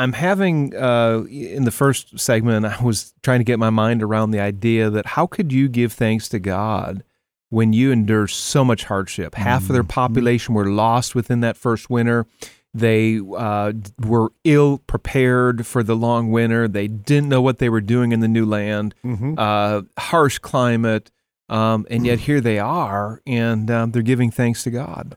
I'm 0.00 0.14
having 0.14 0.74
uh, 0.74 1.24
in 1.28 1.64
the 1.64 1.70
first 1.70 2.18
segment, 2.18 2.64
I 2.80 2.82
was 2.82 3.14
trying 3.22 3.40
to 3.40 3.44
get 3.44 3.58
my 3.58 3.70
mind 3.70 4.02
around 4.02 4.30
the 4.30 4.40
idea 4.40 4.90
that 4.90 5.06
how 5.06 5.26
could 5.26 5.52
you 5.52 5.68
give 5.68 5.92
thanks 5.92 6.28
to 6.30 6.38
God 6.38 7.04
when 7.50 7.72
you 7.72 7.90
endure 7.90 8.28
so 8.28 8.64
much 8.64 8.84
hardship. 8.84 9.34
Half 9.34 9.62
of 9.62 9.72
their 9.72 9.84
population 9.84 10.54
were 10.54 10.70
lost 10.70 11.14
within 11.14 11.40
that 11.40 11.56
first 11.56 11.90
winter. 11.90 12.26
They 12.72 13.18
uh, 13.18 13.72
were 13.98 14.32
ill 14.44 14.78
prepared 14.78 15.66
for 15.66 15.82
the 15.82 15.96
long 15.96 16.30
winter. 16.30 16.68
They 16.68 16.86
didn't 16.86 17.28
know 17.28 17.42
what 17.42 17.58
they 17.58 17.68
were 17.68 17.80
doing 17.80 18.12
in 18.12 18.20
the 18.20 18.28
new 18.28 18.46
land, 18.46 18.94
uh, 19.36 19.82
harsh 19.98 20.38
climate, 20.38 21.10
um, 21.48 21.86
and 21.90 22.06
yet 22.06 22.20
here 22.28 22.40
they 22.40 22.60
are, 22.60 23.20
and 23.26 23.68
um, 23.68 23.90
they're 23.90 24.02
giving 24.02 24.30
thanks 24.30 24.62
to 24.62 24.70
God. 24.70 25.16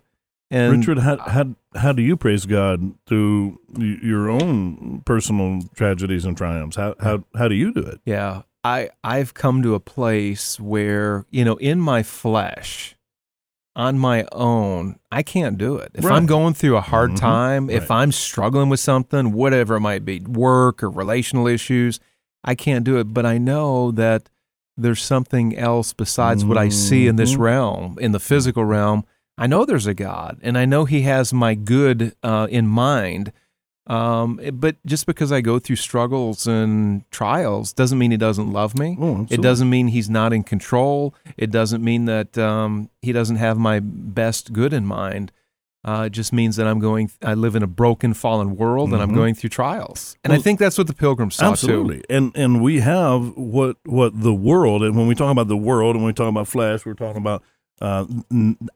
And 0.54 0.78
Richard, 0.78 1.00
how, 1.00 1.18
how 1.18 1.56
how 1.76 1.92
do 1.94 2.04
you 2.04 2.16
praise 2.16 2.46
God 2.46 2.94
through 3.08 3.60
your 3.76 4.30
own 4.30 5.02
personal 5.04 5.64
tragedies 5.76 6.26
and 6.26 6.38
triumphs? 6.38 6.76
How 6.76 6.94
how 7.00 7.24
how 7.36 7.48
do 7.48 7.56
you 7.56 7.74
do 7.74 7.82
it? 7.82 8.02
Yeah, 8.06 8.44
I 8.64 8.92
I've 9.04 9.34
come 9.34 9.64
to 9.64 9.74
a 9.74 9.80
place 9.80 10.60
where 10.60 11.26
you 11.32 11.44
know, 11.44 11.56
in 11.56 11.80
my 11.80 12.04
flesh, 12.04 12.96
on 13.76 13.98
my 13.98 14.28
own, 14.32 15.00
I 15.12 15.24
can't 15.24 15.58
do 15.58 15.78
it. 15.78 15.90
If 15.96 16.04
Right. 16.06 16.16
I'm 16.16 16.28
going 16.28 16.54
through 16.54 16.78
a 16.78 16.82
hard 16.82 17.14
Mhm. 17.14 17.20
time, 17.20 17.70
if 17.72 17.90
I'm 17.90 18.12
struggling 18.12 18.70
with 18.70 18.80
something, 18.80 19.32
whatever 19.32 19.78
it 19.78 19.80
might 19.80 20.06
be, 20.06 20.20
work 20.20 20.84
or 20.84 20.90
relational 20.92 21.48
issues, 21.48 22.00
I 22.44 22.54
can't 22.54 22.86
do 22.86 23.00
it. 23.00 23.12
But 23.12 23.26
I 23.26 23.40
know 23.40 23.90
that 23.90 24.30
there's 24.78 25.02
something 25.02 25.58
else 25.58 25.94
besides 25.94 26.46
what 26.46 26.60
I 26.60 26.70
see 26.70 27.08
in 27.08 27.16
this 27.16 27.34
Mhm. 27.34 27.40
realm, 27.40 27.98
in 28.00 28.12
the 28.12 28.20
physical 28.20 28.66
realm. 28.66 29.04
I 29.38 29.48
know 29.48 29.66
there's 29.66 29.88
a 29.88 29.94
God, 29.94 30.40
and 30.42 30.58
I 30.58 30.66
know 30.66 30.86
He 30.86 31.02
has 31.04 31.34
my 31.34 31.56
good 31.56 32.16
uh, 32.24 32.48
in 32.50 32.68
mind. 32.68 33.32
Um, 33.86 34.40
but 34.54 34.78
just 34.86 35.06
because 35.06 35.32
I 35.34 35.42
go 35.42 35.60
through 35.60 35.76
struggles 35.76 36.48
and 36.48 37.04
trials 37.12 37.74
doesn't 37.74 37.98
mean 37.98 38.12
He 38.12 38.18
doesn't 38.18 38.52
love 38.52 38.78
me. 38.78 38.98
Oh, 39.00 39.28
It 39.30 39.42
doesn't 39.42 39.70
mean 39.70 39.88
He's 39.90 40.10
not 40.10 40.32
in 40.32 40.44
control. 40.44 41.14
It 41.36 41.52
doesn't 41.52 41.84
mean 41.84 42.06
that 42.06 42.38
um, 42.38 42.90
He 43.02 43.12
doesn't 43.12 43.36
have 43.38 43.58
my 43.58 43.80
best 43.82 44.54
good 44.54 44.72
in 44.72 44.86
mind. 44.86 45.32
Uh, 45.86 46.04
it 46.06 46.12
just 46.12 46.32
means 46.32 46.56
that 46.56 46.66
I'm 46.66 46.80
going. 46.80 47.12
I 47.22 47.34
live 47.34 47.56
in 47.58 47.64
a 47.64 47.68
broken, 47.68 48.14
fallen 48.14 48.56
world, 48.56 48.94
and 48.94 49.02
I'm 49.02 49.12
Mhm. 49.12 49.16
going 49.16 49.36
through 49.36 49.50
trials. 49.50 50.16
And 50.24 50.32
I 50.32 50.38
think 50.38 50.58
that's 50.58 50.78
what 50.78 50.88
the 50.88 50.94
pilgrims 50.94 51.36
saw 51.36 51.48
too. 51.48 51.52
Absolutely, 51.52 52.04
and 52.10 52.32
and 52.36 52.62
we 52.62 52.80
have 52.80 53.36
what 53.36 53.76
what 53.86 54.18
the 54.22 54.34
world, 54.34 54.82
and 54.82 54.96
when 54.96 55.08
we 55.08 55.16
talk 55.16 55.30
about 55.30 55.50
the 55.50 55.58
world, 55.58 55.96
and 55.96 56.04
when 56.06 56.12
we 56.12 56.14
talk 56.14 56.30
about 56.30 56.48
flesh, 56.48 56.86
we're 56.86 56.94
talking 56.94 57.18
about 57.22 57.44
uh, 57.82 58.06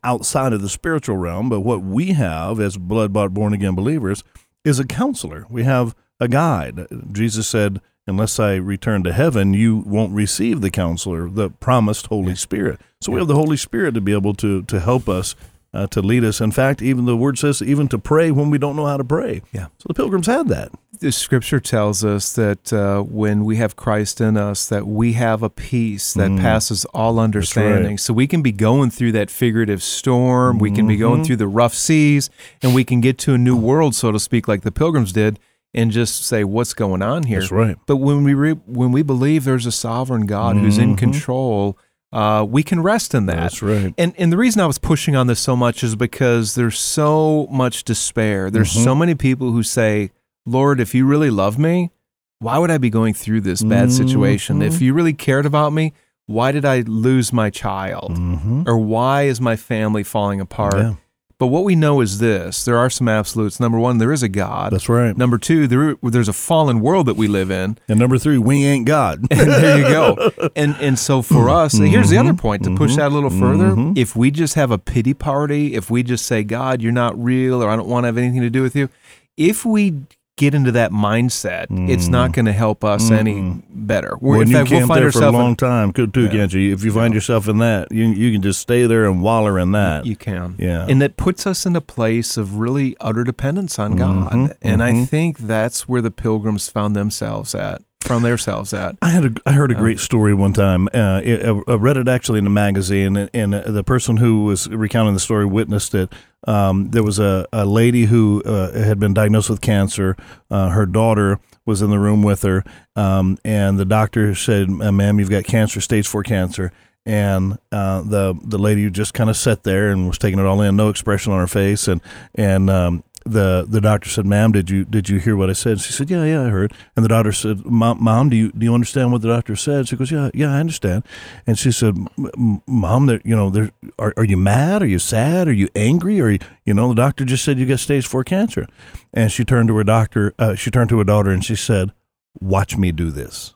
outside 0.03 0.53
of 0.53 0.61
the 0.61 0.69
spiritual 0.69 1.17
realm. 1.17 1.49
But 1.49 1.61
what 1.61 1.81
we 1.81 2.13
have 2.13 2.59
as 2.59 2.77
blood 2.77 3.13
bought, 3.13 3.33
born 3.33 3.53
again 3.53 3.75
believers 3.75 4.23
is 4.65 4.79
a 4.79 4.85
counselor. 4.85 5.45
We 5.49 5.63
have 5.63 5.95
a 6.19 6.27
guide. 6.27 6.87
Jesus 7.11 7.47
said, 7.47 7.79
"Unless 8.05 8.39
I 8.39 8.55
return 8.55 9.03
to 9.03 9.13
heaven, 9.13 9.53
you 9.53 9.77
won't 9.85 10.13
receive 10.13 10.61
the 10.61 10.71
counselor, 10.71 11.29
the 11.29 11.49
promised 11.49 12.07
Holy 12.07 12.35
Spirit." 12.35 12.81
So 13.01 13.11
we 13.11 13.19
have 13.19 13.27
the 13.27 13.35
Holy 13.35 13.57
Spirit 13.57 13.93
to 13.93 14.01
be 14.01 14.13
able 14.13 14.33
to 14.35 14.63
to 14.63 14.79
help 14.79 15.07
us. 15.07 15.35
Uh, 15.73 15.85
to 15.85 16.01
lead 16.01 16.23
us. 16.23 16.39
In 16.39 16.49
fact, 16.51 16.81
even 16.81 17.05
the 17.05 17.15
word 17.17 17.37
says 17.37 17.61
even 17.61 17.87
to 17.89 17.99
pray 17.99 18.31
when 18.31 18.49
we 18.49 18.57
don't 18.57 18.75
know 18.77 18.85
how 18.85 18.95
to 18.97 19.03
pray. 19.03 19.41
Yeah. 19.51 19.65
So 19.77 19.85
the 19.87 19.93
pilgrims 19.93 20.25
had 20.25 20.47
that. 20.47 20.71
the 20.99 21.11
scripture 21.11 21.59
tells 21.59 22.03
us 22.03 22.33
that 22.33 22.73
uh, 22.73 23.01
when 23.03 23.43
we 23.45 23.57
have 23.57 23.75
Christ 23.75 24.19
in 24.19 24.35
us, 24.37 24.67
that 24.69 24.87
we 24.87 25.13
have 25.13 25.43
a 25.43 25.49
peace 25.49 26.13
that 26.15 26.31
Mm. 26.31 26.39
passes 26.39 26.85
all 26.85 27.19
understanding. 27.19 27.99
So 27.99 28.13
we 28.13 28.25
can 28.25 28.41
be 28.41 28.51
going 28.53 28.89
through 28.89 29.11
that 29.11 29.29
figurative 29.29 29.83
storm, 29.83 30.57
we 30.57 30.71
can 30.71 30.87
be 30.87 30.95
going 30.97 31.21
Mhm. 31.21 31.25
through 31.27 31.35
the 31.35 31.47
rough 31.47 31.75
seas, 31.75 32.31
and 32.63 32.73
we 32.73 32.83
can 32.83 32.99
get 33.01 33.17
to 33.19 33.33
a 33.35 33.37
new 33.37 33.55
world, 33.55 33.93
so 33.93 34.11
to 34.11 34.19
speak, 34.19 34.47
like 34.47 34.61
the 34.61 34.71
pilgrims 34.71 35.11
did, 35.11 35.37
and 35.75 35.91
just 35.91 36.23
say, 36.25 36.43
"What's 36.43 36.73
going 36.73 37.03
on 37.03 37.23
here?" 37.23 37.41
That's 37.41 37.51
right. 37.51 37.75
But 37.85 37.97
when 37.97 38.23
we 38.23 38.33
re- 38.33 38.59
when 38.65 38.91
we 38.91 39.03
believe 39.03 39.43
there's 39.43 39.67
a 39.67 39.71
sovereign 39.71 40.25
God 40.25 40.55
who's 40.57 40.79
in 40.79 40.95
Mhm. 40.95 40.97
control, 40.97 41.77
uh, 42.13 42.45
we 42.47 42.63
can 42.63 42.81
rest 42.81 43.13
in 43.13 43.25
that. 43.27 43.35
That's 43.35 43.61
right. 43.61 43.93
And 43.97 44.13
and 44.17 44.31
the 44.31 44.37
reason 44.37 44.61
I 44.61 44.65
was 44.65 44.77
pushing 44.77 45.15
on 45.15 45.27
this 45.27 45.39
so 45.39 45.55
much 45.55 45.83
is 45.83 45.95
because 45.95 46.55
there's 46.55 46.79
so 46.79 47.47
much 47.51 47.83
despair. 47.83 48.49
There's 48.49 48.73
Mhm. 48.73 48.83
so 48.83 48.95
many 48.95 49.13
people 49.15 49.51
who 49.51 49.61
say, 49.63 50.11
"Lord, 50.45 50.79
if 50.79 50.95
you 50.95 51.05
really 51.05 51.29
love 51.29 51.57
me, 51.57 51.91
why 52.39 52.57
would 52.59 52.71
I 52.71 52.77
be 52.77 52.89
going 52.89 53.13
through 53.13 53.41
this 53.41 53.61
bad 53.61 53.91
situation? 53.91 54.59
Mhm. 54.59 54.67
If 54.67 54.81
you 54.81 54.93
really 54.93 55.13
cared 55.13 55.45
about 55.45 55.73
me, 55.73 55.93
why 56.27 56.51
did 56.51 56.65
I 56.65 56.81
lose 56.87 57.33
my 57.33 57.49
child? 57.49 58.17
Mm-hmm. 58.17 58.63
Or 58.67 58.77
why 58.77 59.23
is 59.23 59.41
my 59.41 59.55
family 59.55 60.03
falling 60.03 60.39
apart?" 60.39 60.77
Yeah, 60.77 60.93
But 61.39 61.47
what 61.47 61.63
we 61.63 61.75
know 61.75 62.01
is 62.01 62.17
this: 62.17 62.65
there 62.65 62.77
are 62.79 62.89
some 62.89 63.07
absolutes. 63.07 63.59
Number 63.59 63.77
one, 63.77 63.99
there 63.99 64.11
is 64.11 64.23
a 64.23 64.27
God. 64.29 64.73
that's 64.73 64.89
right. 64.89 65.15
Number 65.15 65.37
two, 65.37 65.67
there 65.67 65.95
there's 66.01 66.27
a 66.27 66.33
fallen 66.33 66.79
world 66.81 67.05
that 67.05 67.15
we 67.15 67.27
live 67.27 67.51
in. 67.51 67.77
And 67.87 67.99
number 67.99 68.17
three, 68.17 68.39
we 68.39 68.65
ain't 68.65 68.87
God. 68.87 69.25
And 69.31 69.47
there 69.51 69.77
you 69.77 69.83
go. 69.83 70.31
And 70.55 70.75
and 70.79 70.97
so 70.97 71.21
for 71.21 71.49
us, 71.49 71.73
here's 71.77 72.09
the 72.09 72.17
other 72.17 72.33
point 72.33 72.63
to 72.63 72.75
push 72.75 72.93
mhm, 72.93 72.97
that 72.97 73.11
a 73.11 73.13
little 73.13 73.29
further. 73.29 73.69
mhm. 73.71 73.95
If 73.97 74.15
we 74.15 74.31
just 74.31 74.55
have 74.55 74.71
a 74.71 74.79
pity 74.79 75.13
party, 75.13 75.75
if 75.75 75.91
we 75.91 76.01
just 76.01 76.25
say, 76.25 76.43
God, 76.43 76.81
you're 76.81 76.91
not 76.91 77.21
real, 77.23 77.63
or 77.63 77.69
I 77.69 77.75
don't 77.75 77.87
want 77.87 78.05
to 78.05 78.07
have 78.07 78.17
anything 78.17 78.41
to 78.41 78.49
do 78.49 78.63
with 78.63 78.75
you, 78.75 78.89
if 79.37 79.63
we 79.63 79.93
get 80.37 80.55
into 80.55 80.71
that 80.71 80.91
mindset, 80.91 81.65
it's 81.89 82.07
not 82.07 82.31
going 82.31 82.45
to 82.45 82.53
help 82.53 82.83
us 82.83 83.11
any 83.11 83.61
better. 83.69 84.17
We're, 84.21 84.31
Well, 84.37 84.41
in 84.41 84.47
you 84.49 84.55
fact, 84.57 84.69
we'll 84.71 84.79
camped 84.79 84.93
find 84.93 85.03
there 85.03 85.11
for 85.11 85.23
a 85.23 85.31
long 85.31 85.55
time, 85.55 85.91
could 85.91 86.13
too, 86.13 86.25
Yeah. 86.25 86.29
can't 86.31 86.53
you? 86.53 86.73
If 86.73 86.83
you 86.85 86.91
find 86.93 87.13
yourself 87.13 87.47
in 87.49 87.57
that, 87.57 87.91
you 87.91 88.05
you 88.05 88.31
can 88.31 88.41
just 88.41 88.59
stay 88.61 88.85
there 88.87 89.05
and 89.05 89.21
waller 89.21 89.59
in 89.59 89.71
that. 89.73 90.05
you 90.05 90.15
can. 90.15 90.55
Yeah. 90.57 90.85
And 90.87 91.01
that 91.01 91.17
puts 91.17 91.45
us 91.45 91.65
in 91.65 91.75
a 91.75 91.81
place 91.81 92.37
of 92.37 92.57
really 92.59 92.95
utter 93.01 93.23
dependence 93.23 93.77
on 93.77 93.95
God. 93.97 94.31
Mhm, 94.31 94.53
And 94.61 94.81
I 94.81 94.91
mhm. 94.93 95.07
think 95.07 95.39
that's 95.39 95.89
where 95.89 96.01
the 96.01 96.11
pilgrims 96.11 96.69
found 96.69 96.95
themselves 96.95 97.53
at, 97.55 97.81
found 98.07 98.25
themselves 98.25 98.73
at. 98.73 98.95
I 99.01 99.09
had 99.09 99.25
a, 99.25 99.31
I 99.45 99.51
heard 99.51 99.71
a 99.71 99.75
Oh. 99.75 99.79
great 99.79 99.99
story 99.99 100.33
one 100.33 100.53
time. 100.53 100.87
Uh, 100.93 101.21
it, 101.23 101.45
I 101.67 101.73
read 101.73 101.97
it 101.97 102.07
actually 102.07 102.39
in 102.39 102.47
a 102.47 102.51
magazine, 102.51 103.15
and, 103.17 103.29
and 103.33 103.53
the 103.53 103.83
person 103.83 104.17
who 104.17 104.43
was 104.45 104.67
recounting 104.69 105.13
the 105.13 105.19
story 105.19 105.45
witnessed 105.45 105.93
it. 105.93 106.11
Um, 106.47 106.89
there 106.91 107.03
was 107.03 107.19
a, 107.19 107.45
a 107.51 107.65
lady 107.65 108.05
who 108.05 108.41
uh, 108.45 108.71
had 108.71 108.99
been 108.99 109.13
diagnosed 109.13 109.49
with 109.49 109.61
cancer. 109.61 110.15
Uh, 110.49 110.69
her 110.69 110.85
daughter 110.85 111.39
was 111.65 111.81
in 111.81 111.89
the 111.89 111.99
room 111.99 112.23
with 112.23 112.43
her, 112.43 112.63
um, 112.95 113.37
and 113.43 113.77
the 113.77 113.85
doctor 113.85 114.33
said, 114.35 114.69
"Uh, 114.69 114.91
"Ma'am, 114.91 115.19
you've 115.19 115.29
got 115.29 115.43
cancer, 115.43 115.81
stage 115.81 116.07
four 116.07 116.23
cancer." 116.23 116.71
And 117.05 117.57
uh, 117.71 118.01
the 118.01 118.37
the 118.43 118.57
lady 118.57 118.89
just 118.89 119.13
kind 119.13 119.29
of 119.29 119.37
sat 119.37 119.63
there 119.63 119.89
and 119.91 120.07
was 120.07 120.17
taking 120.17 120.39
it 120.39 120.45
all 120.45 120.61
in, 120.61 120.75
no 120.75 120.89
expression 120.89 121.31
on 121.33 121.39
her 121.39 121.47
face, 121.47 121.87
and 121.87 122.01
and 122.35 122.69
um, 122.69 123.03
the 123.27 123.65
the 123.67 123.81
doctor 123.81 124.09
said, 124.09 124.25
"Ma'am, 124.25 124.51
did 124.51 124.69
you 124.69 124.85
did 124.85 125.09
you 125.09 125.19
hear 125.19 125.35
what 125.35 125.49
I 125.49 125.53
said?" 125.53 125.79
She 125.79 125.93
said, 125.93 126.09
"Yeah, 126.09 126.23
yeah, 126.23 126.43
I 126.43 126.49
heard." 126.49 126.73
And 126.95 127.03
the 127.03 127.09
daughter 127.09 127.31
said, 127.31 127.65
"Mom, 127.65 128.29
do 128.29 128.35
you 128.35 128.51
do 128.51 128.65
you 128.65 128.73
understand 128.73 129.11
what 129.11 129.21
the 129.21 129.27
doctor 129.27 129.55
said?" 129.55 129.87
She 129.87 129.95
goes, 129.95 130.11
"Yeah, 130.11 130.29
yeah, 130.33 130.53
I 130.53 130.59
understand." 130.59 131.03
And 131.45 131.59
she 131.59 131.71
said, 131.71 131.97
"M- 131.97 132.09
m- 132.37 132.61
"Mom, 132.67 133.05
there, 133.05 133.21
you 133.23 133.35
know, 133.35 133.49
there 133.49 133.71
are 133.99 134.13
are 134.17 134.23
you 134.23 134.37
mad? 134.37 134.81
Are 134.81 134.87
you 134.87 134.99
sad? 134.99 135.47
Are 135.47 135.53
you 135.53 135.69
angry? 135.75 136.19
Or 136.21 136.31
you 136.65 136.73
know, 136.73 136.89
the 136.89 136.95
doctor 136.95 137.25
just 137.25 137.43
said 137.43 137.59
you 137.59 137.65
got 137.65 137.79
stage 137.79 138.07
four 138.07 138.23
cancer." 138.23 138.67
And 139.13 139.31
she 139.31 139.43
turned 139.45 139.69
to 139.69 139.75
her 139.77 139.83
doctor. 139.83 140.33
Uh, 140.39 140.55
she 140.55 140.71
turned 140.71 140.89
to 140.89 140.97
her 140.99 141.03
daughter 141.03 141.31
and 141.31 141.43
she 141.43 141.55
said, 141.55 141.91
"Watch 142.39 142.77
me 142.77 142.91
do 142.91 143.11
this. 143.11 143.53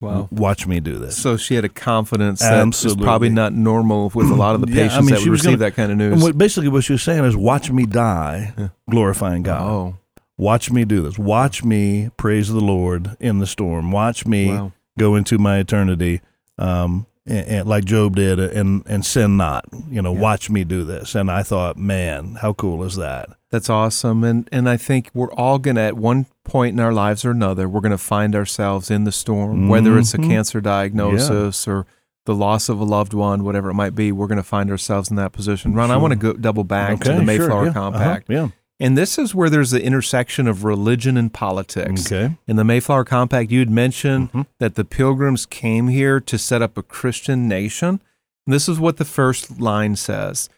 Wow. 0.00 0.28
Watch 0.30 0.66
me 0.66 0.80
do 0.80 0.98
this." 0.98 1.16
So 1.16 1.36
she 1.36 1.54
had 1.54 1.64
a 1.64 1.68
confidence 1.68 2.40
that 2.40 2.54
is 2.54 2.66
Absolutely. 2.66 3.04
probably 3.04 3.28
not 3.30 3.52
normal 3.54 4.10
with 4.14 4.30
a 4.30 4.34
lot 4.34 4.54
of 4.54 4.60
the 4.60 4.66
Yeah, 4.72 4.84
I 4.84 4.88
patients 4.88 5.06
mean, 5.06 5.14
that 5.14 5.20
she 5.22 5.30
receive 5.30 5.44
gonna- 5.44 5.56
that 5.58 5.74
kind 5.74 5.92
of 5.92 5.98
And 6.00 6.10
news. 6.12 6.22
what 6.22 6.36
basically 6.38 6.68
what 6.68 6.84
she 6.84 6.92
was 6.92 7.02
saying 7.02 7.24
is, 7.24 7.36
"Watch 7.36 7.70
me 7.70 7.86
die, 7.86 8.52
Yeah. 8.58 8.68
glorifying 8.90 9.42
God." 9.42 9.62
Oh, 9.62 9.94
Watch 10.38 10.70
me 10.70 10.84
do 10.84 11.00
this. 11.00 11.18
Watch 11.18 11.64
me 11.64 12.10
praise 12.18 12.48
the 12.50 12.60
Lord 12.60 13.16
in 13.20 13.38
the 13.38 13.46
storm. 13.46 13.90
Watch 13.90 14.26
me 14.26 14.48
wow. 14.50 14.72
go 14.98 15.14
into 15.14 15.38
my 15.38 15.56
eternity, 15.56 16.20
um, 16.58 17.06
and, 17.26 17.46
and 17.48 17.68
like 17.68 17.84
Job 17.84 18.16
did, 18.16 18.38
and 18.38 18.82
and 18.86 19.04
sin 19.04 19.36
not. 19.36 19.64
You 19.90 20.02
know, 20.02 20.12
Yeah. 20.14 20.20
watch 20.20 20.50
me 20.50 20.64
do 20.64 20.84
this. 20.84 21.14
And 21.14 21.30
I 21.30 21.42
thought, 21.42 21.76
man, 21.76 22.36
how 22.40 22.52
cool 22.52 22.82
is 22.84 22.96
that? 22.96 23.28
That's 23.50 23.70
awesome. 23.70 24.24
And 24.24 24.48
and 24.52 24.68
I 24.68 24.76
think 24.76 25.10
we're 25.14 25.32
all 25.32 25.58
gonna 25.58 25.80
at 25.82 25.96
one 25.96 26.26
point 26.44 26.74
in 26.74 26.80
our 26.80 26.92
lives 26.92 27.24
or 27.24 27.30
another, 27.30 27.68
we're 27.68 27.80
gonna 27.80 27.98
find 27.98 28.34
ourselves 28.34 28.90
in 28.90 29.04
the 29.04 29.12
storm, 29.12 29.68
whether 29.68 29.98
it's 29.98 30.14
a 30.14 30.18
Mhm. 30.18 30.28
cancer 30.28 30.60
diagnosis 30.60 31.66
or 31.68 31.86
the 32.24 32.34
loss 32.34 32.68
of 32.68 32.80
a 32.80 32.84
loved 32.84 33.14
one, 33.14 33.44
whatever 33.44 33.70
it 33.70 33.74
might 33.74 33.94
be, 33.94 34.10
we're 34.10 34.26
going 34.26 34.36
to 34.36 34.42
find 34.42 34.68
ourselves 34.68 35.10
in 35.10 35.16
that 35.16 35.30
position. 35.30 35.74
Ron, 35.74 35.92
I 35.92 35.96
want 35.96 36.10
to 36.10 36.18
go 36.18 36.32
double 36.32 36.64
back 36.64 36.98
to 37.02 37.10
Okay, 37.12 37.12
the 37.12 37.16
sure, 37.18 37.24
Mayflower 37.24 37.64
yeah, 37.66 37.70
uh-huh, 37.70 37.80
Compact. 37.92 38.26
yeah. 38.28 38.48
And 38.78 38.96
this 38.96 39.18
is 39.18 39.34
where 39.34 39.48
there's 39.48 39.70
the 39.70 39.82
intersection 39.82 40.46
of 40.46 40.62
religion 40.64 41.16
and 41.16 41.32
politics. 41.32 42.12
Okay. 42.12 42.36
In 42.46 42.56
the 42.56 42.64
Mayflower 42.64 43.04
Compact, 43.04 43.50
you 43.50 43.60
had 43.60 43.70
mentioned 43.70 44.30
Mhm. 44.32 44.46
that 44.60 44.74
the 44.74 44.84
pilgrims 44.84 45.46
came 45.46 45.88
here 45.88 46.20
to 46.20 46.36
set 46.38 46.60
up 46.60 46.76
a 46.76 46.82
Christian 46.82 47.48
nation. 47.48 48.00
And 48.46 48.52
this 48.54 48.68
is 48.68 48.78
what 48.78 48.98
the 48.98 49.04
first 49.06 49.58
line 49.60 49.96
says 49.96 50.48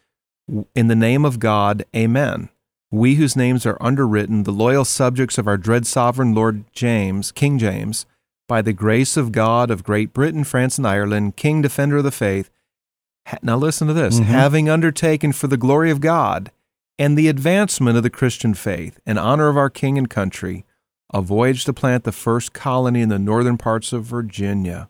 In 0.75 0.87
the 0.88 0.96
name 0.96 1.25
of 1.26 1.38
God, 1.38 1.84
Amen. 1.94 2.48
We 2.90 3.16
whose 3.16 3.37
names 3.37 3.66
are 3.66 3.76
underwritten, 3.82 4.44
the 4.44 4.50
loyal 4.50 4.87
subjects 4.87 5.37
of 5.37 5.46
our 5.46 5.58
dread 5.58 5.87
sovereign 5.87 6.34
Lord 6.34 6.64
James, 6.72 7.30
King 7.32 7.58
James, 7.58 8.06
by 8.48 8.62
the 8.62 8.72
grace 8.72 9.18
of 9.18 9.30
God 9.30 9.70
of 9.70 9.84
Great 9.84 10.14
Britain, 10.14 10.42
France, 10.44 10.78
and 10.78 10.87
Ireland, 10.87 11.37
King 11.37 11.60
Defender 11.60 11.98
of 11.98 12.04
the 12.04 12.10
Faith. 12.10 12.48
Ha- 13.26 13.37
Now 13.42 13.58
listen 13.58 13.88
to 13.88 13.92
this 13.92 14.18
Mhm. 14.18 14.25
having 14.25 14.70
undertaken 14.70 15.32
for 15.32 15.48
the 15.48 15.58
glory 15.58 15.90
of 15.90 16.00
God 16.00 16.50
and 16.99 17.17
the 17.17 17.28
advancement 17.28 17.97
of 17.97 18.02
the 18.02 18.11
Christian 18.11 18.55
faith 18.55 18.99
and 19.07 19.19
honor 19.19 19.49
of 19.49 19.57
our 19.57 19.71
King 19.71 19.97
and 19.99 20.11
country, 20.11 20.64
a 21.12 21.23
voyage 21.23 21.64
to 21.64 21.73
plant 21.73 22.05
the 22.05 22.12
first 22.12 22.52
colony 22.52 23.00
in 23.00 23.09
the 23.09 23.19
northern 23.19 23.57
parts 23.57 23.93
of 23.93 24.05
Virginia. 24.05 24.88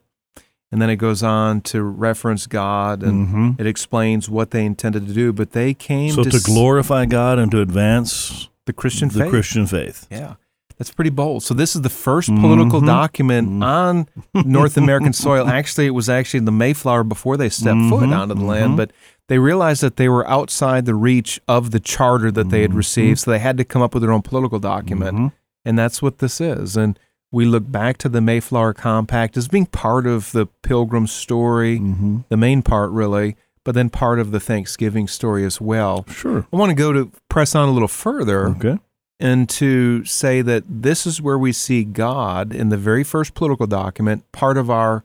and 0.71 0.83
then 0.83 0.91
it 0.91 0.97
goes 0.97 1.23
on 1.23 1.61
to 1.62 1.83
reference 1.83 2.47
God 2.47 3.03
and 3.03 3.29
mm-hmm. 3.29 3.50
it 3.61 3.67
explains 3.67 4.29
what 4.29 4.50
they 4.50 4.65
intended 4.67 5.07
to 5.07 5.15
do. 5.15 5.33
But 5.33 5.53
they 5.53 5.75
came 5.75 6.11
Mm-hmm. 6.11 6.23
So 6.23 6.31
to, 6.31 6.38
to 6.38 6.45
glorify 6.45 7.07
God 7.07 7.38
and 7.38 7.50
to 7.53 7.61
advance 7.61 8.49
the 8.67 8.73
Christian 8.73 9.09
the 9.09 9.21
faith. 9.21 9.31
Christian 9.31 9.67
faith. 9.67 10.07
Yeah. 10.11 10.35
That's 10.77 10.93
pretty 10.93 11.11
bold. 11.11 11.43
So 11.43 11.55
this 11.55 11.75
is 11.75 11.83
the 11.83 11.88
1st 11.88 12.41
political 12.41 12.79
mm-hmm. 12.79 12.87
document 12.87 13.49
mm-hmm. 13.49 13.62
on 13.65 14.09
North 14.45 14.77
American 14.77 15.12
soil. 15.12 15.49
Actually, 15.49 15.87
it 15.87 15.91
was 15.91 16.09
actually 16.09 16.41
the 16.41 16.53
Mayflower 16.53 17.03
before 17.03 17.37
they 17.37 17.49
stepped 17.49 17.81
foot 17.88 18.09
onto 18.12 18.35
the 18.35 18.45
land, 18.45 18.77
but 18.77 18.93
they 19.28 19.38
realized 19.38 19.82
that 19.82 19.97
they 19.97 20.08
were 20.08 20.28
outside 20.28 20.85
the 20.85 20.94
reach 20.94 21.40
of 21.47 21.70
the 21.70 21.80
charter 21.80 22.30
that 22.30 22.50
they 22.50 22.62
had 22.62 22.70
mm-hmm. 22.70 22.78
received, 22.78 23.20
so 23.20 23.30
they 23.30 23.38
had 23.38 23.56
to 23.58 23.64
come 23.64 23.82
up 23.82 23.94
with 23.94 24.02
their 24.02 24.12
own 24.12 24.23
political 24.23 24.58
document. 24.58 25.16
Mm-hmm. 25.16 25.26
And 25.64 25.78
that's 25.78 26.00
what 26.02 26.18
this 26.18 26.40
is. 26.40 26.76
And 26.76 26.99
we 27.30 27.44
look 27.44 27.70
back 27.70 27.99
to 27.99 28.08
the 28.08 28.23
Mayflower 28.23 28.73
Compact 28.73 29.37
as 29.37 29.49
being 29.49 29.66
part 29.66 30.06
of 30.06 30.32
the 30.32 30.47
Pilgrim 30.62 31.06
story, 31.06 31.78
mm-hmm. 31.78 32.20
the 32.30 32.37
main 32.38 32.62
part 32.62 32.90
really, 32.90 33.37
but 33.64 33.75
then 33.75 33.90
part 33.90 34.18
of 34.18 34.30
the 34.30 34.40
Thanksgiving 34.40 35.06
story 35.06 35.44
as 35.44 35.61
well. 35.61 36.06
Sure. 36.08 36.47
I 36.50 36.56
want 36.56 36.70
to 36.70 36.75
go 36.75 36.92
to 36.92 37.12
press 37.28 37.54
on 37.54 37.68
a 37.68 37.73
little 37.73 37.88
further 37.88 38.49
Okay. 38.49 38.78
and 39.20 39.47
to 39.50 40.06
say 40.06 40.40
that 40.40 40.64
this 40.66 41.06
is 41.06 41.20
where 41.20 41.38
we 41.38 41.52
see 41.52 41.85
God 41.85 42.54
in 42.54 42.70
the 42.70 42.78
very 42.78 43.04
first 43.04 43.35
political 43.35 43.66
document, 43.66 44.30
part 44.32 44.56
of 44.56 44.70
our 44.70 45.04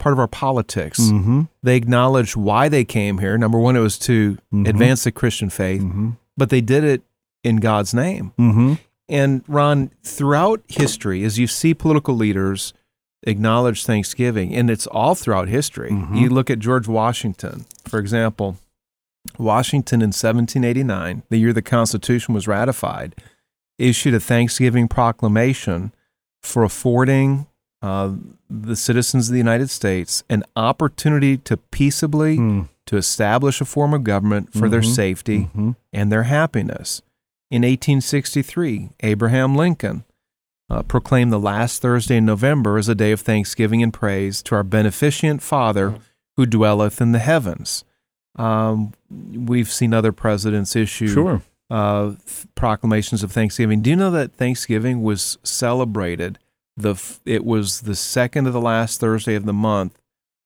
part 0.00 0.12
of 0.12 0.18
our 0.18 0.26
politics. 0.26 0.98
Mm-hmm. 0.98 1.42
They 1.62 1.76
acknowledged 1.76 2.34
why 2.34 2.68
they 2.68 2.84
came 2.84 3.18
here. 3.18 3.38
Number 3.38 3.58
one, 3.58 3.76
it 3.76 3.80
was 3.80 3.98
to 4.00 4.36
Mhm. 4.52 4.68
advance 4.68 5.04
the 5.04 5.12
Christian 5.12 5.48
faith, 5.50 5.82
Mm-hmm. 5.82 6.10
but 6.36 6.50
they 6.50 6.60
did 6.60 6.82
it 6.82 7.02
in 7.44 7.56
God's 7.58 7.94
name. 7.94 8.32
Mm-hmm. 8.38 8.74
And 9.08 9.42
Ron, 9.46 9.90
throughout 10.02 10.62
history, 10.68 11.22
as 11.24 11.38
you 11.38 11.46
see 11.46 11.74
political 11.74 12.14
leaders 12.16 12.72
acknowledge 13.26 13.84
Thanksgiving, 13.84 14.54
and 14.54 14.70
it's 14.70 14.86
all 14.88 15.14
throughout 15.14 15.48
history. 15.48 15.90
Mhm. 15.90 16.18
You 16.20 16.28
look 16.30 16.48
at 16.50 16.58
George 16.58 16.88
Washington, 16.88 17.66
for 17.86 17.98
example. 17.98 18.56
Washington 19.38 20.00
in 20.00 20.12
1789, 20.12 21.22
the 21.28 21.36
year 21.36 21.52
the 21.52 21.60
Constitution 21.62 22.34
was 22.34 22.48
ratified, 22.48 23.14
issued 23.78 24.14
a 24.14 24.20
Thanksgiving 24.20 24.88
proclamation 24.88 25.92
for 26.42 26.64
affording 26.64 27.46
uh, 27.82 28.12
the 28.50 28.76
citizens 28.76 29.28
of 29.28 29.32
the 29.32 29.38
United 29.38 29.70
States 29.70 30.22
an 30.28 30.42
opportunity 30.56 31.36
to 31.38 31.56
peaceably 31.56 32.36
Mm. 32.36 32.68
to 32.86 32.96
establish 32.96 33.60
a 33.60 33.64
form 33.64 33.94
of 33.94 34.04
government 34.04 34.52
for 34.52 34.68
their 34.68 34.80
Mhm. 34.82 34.94
safety 34.94 35.50
Mhm. 35.56 35.76
and 35.92 36.10
their 36.12 36.24
happiness. 36.24 37.00
In 37.50 37.64
1863, 37.64 38.90
Abraham 39.00 39.54
Lincoln 39.56 40.04
uh, 40.68 40.82
proclaimed 40.84 41.32
the 41.32 41.38
last 41.40 41.82
Thursday 41.82 42.18
in 42.18 42.24
November 42.24 42.78
as 42.78 42.88
a 42.88 42.94
day 42.94 43.10
of 43.10 43.20
thanksgiving 43.20 43.82
and 43.82 43.92
praise 43.92 44.40
to 44.42 44.54
our 44.54 44.62
beneficent 44.62 45.42
Father 45.42 45.96
who 46.36 46.46
dwelleth 46.46 47.00
in 47.00 47.10
the 47.10 47.18
heavens. 47.18 47.84
Um, 48.36 48.92
we've 49.10 49.70
seen 49.72 49.92
other 49.92 50.12
presidents 50.12 50.76
issue 50.76 51.08
Sure. 51.08 51.42
uh, 51.70 52.10
th- 52.10 52.46
proclamations 52.54 53.24
of 53.24 53.32
Thanksgiving. 53.32 53.80
Do 53.82 53.90
you 53.90 53.96
know 53.96 54.12
that 54.12 54.34
Thanksgiving 54.34 55.02
was 55.02 55.38
celebrated? 55.42 56.38
The 56.76 56.94
it 57.26 57.44
was 57.44 57.82
the 57.82 57.94
second 57.96 58.46
of 58.46 58.52
the 58.52 58.60
last 58.60 59.00
Thursday 59.00 59.34
of 59.34 59.44
the 59.44 59.52
month, 59.52 59.98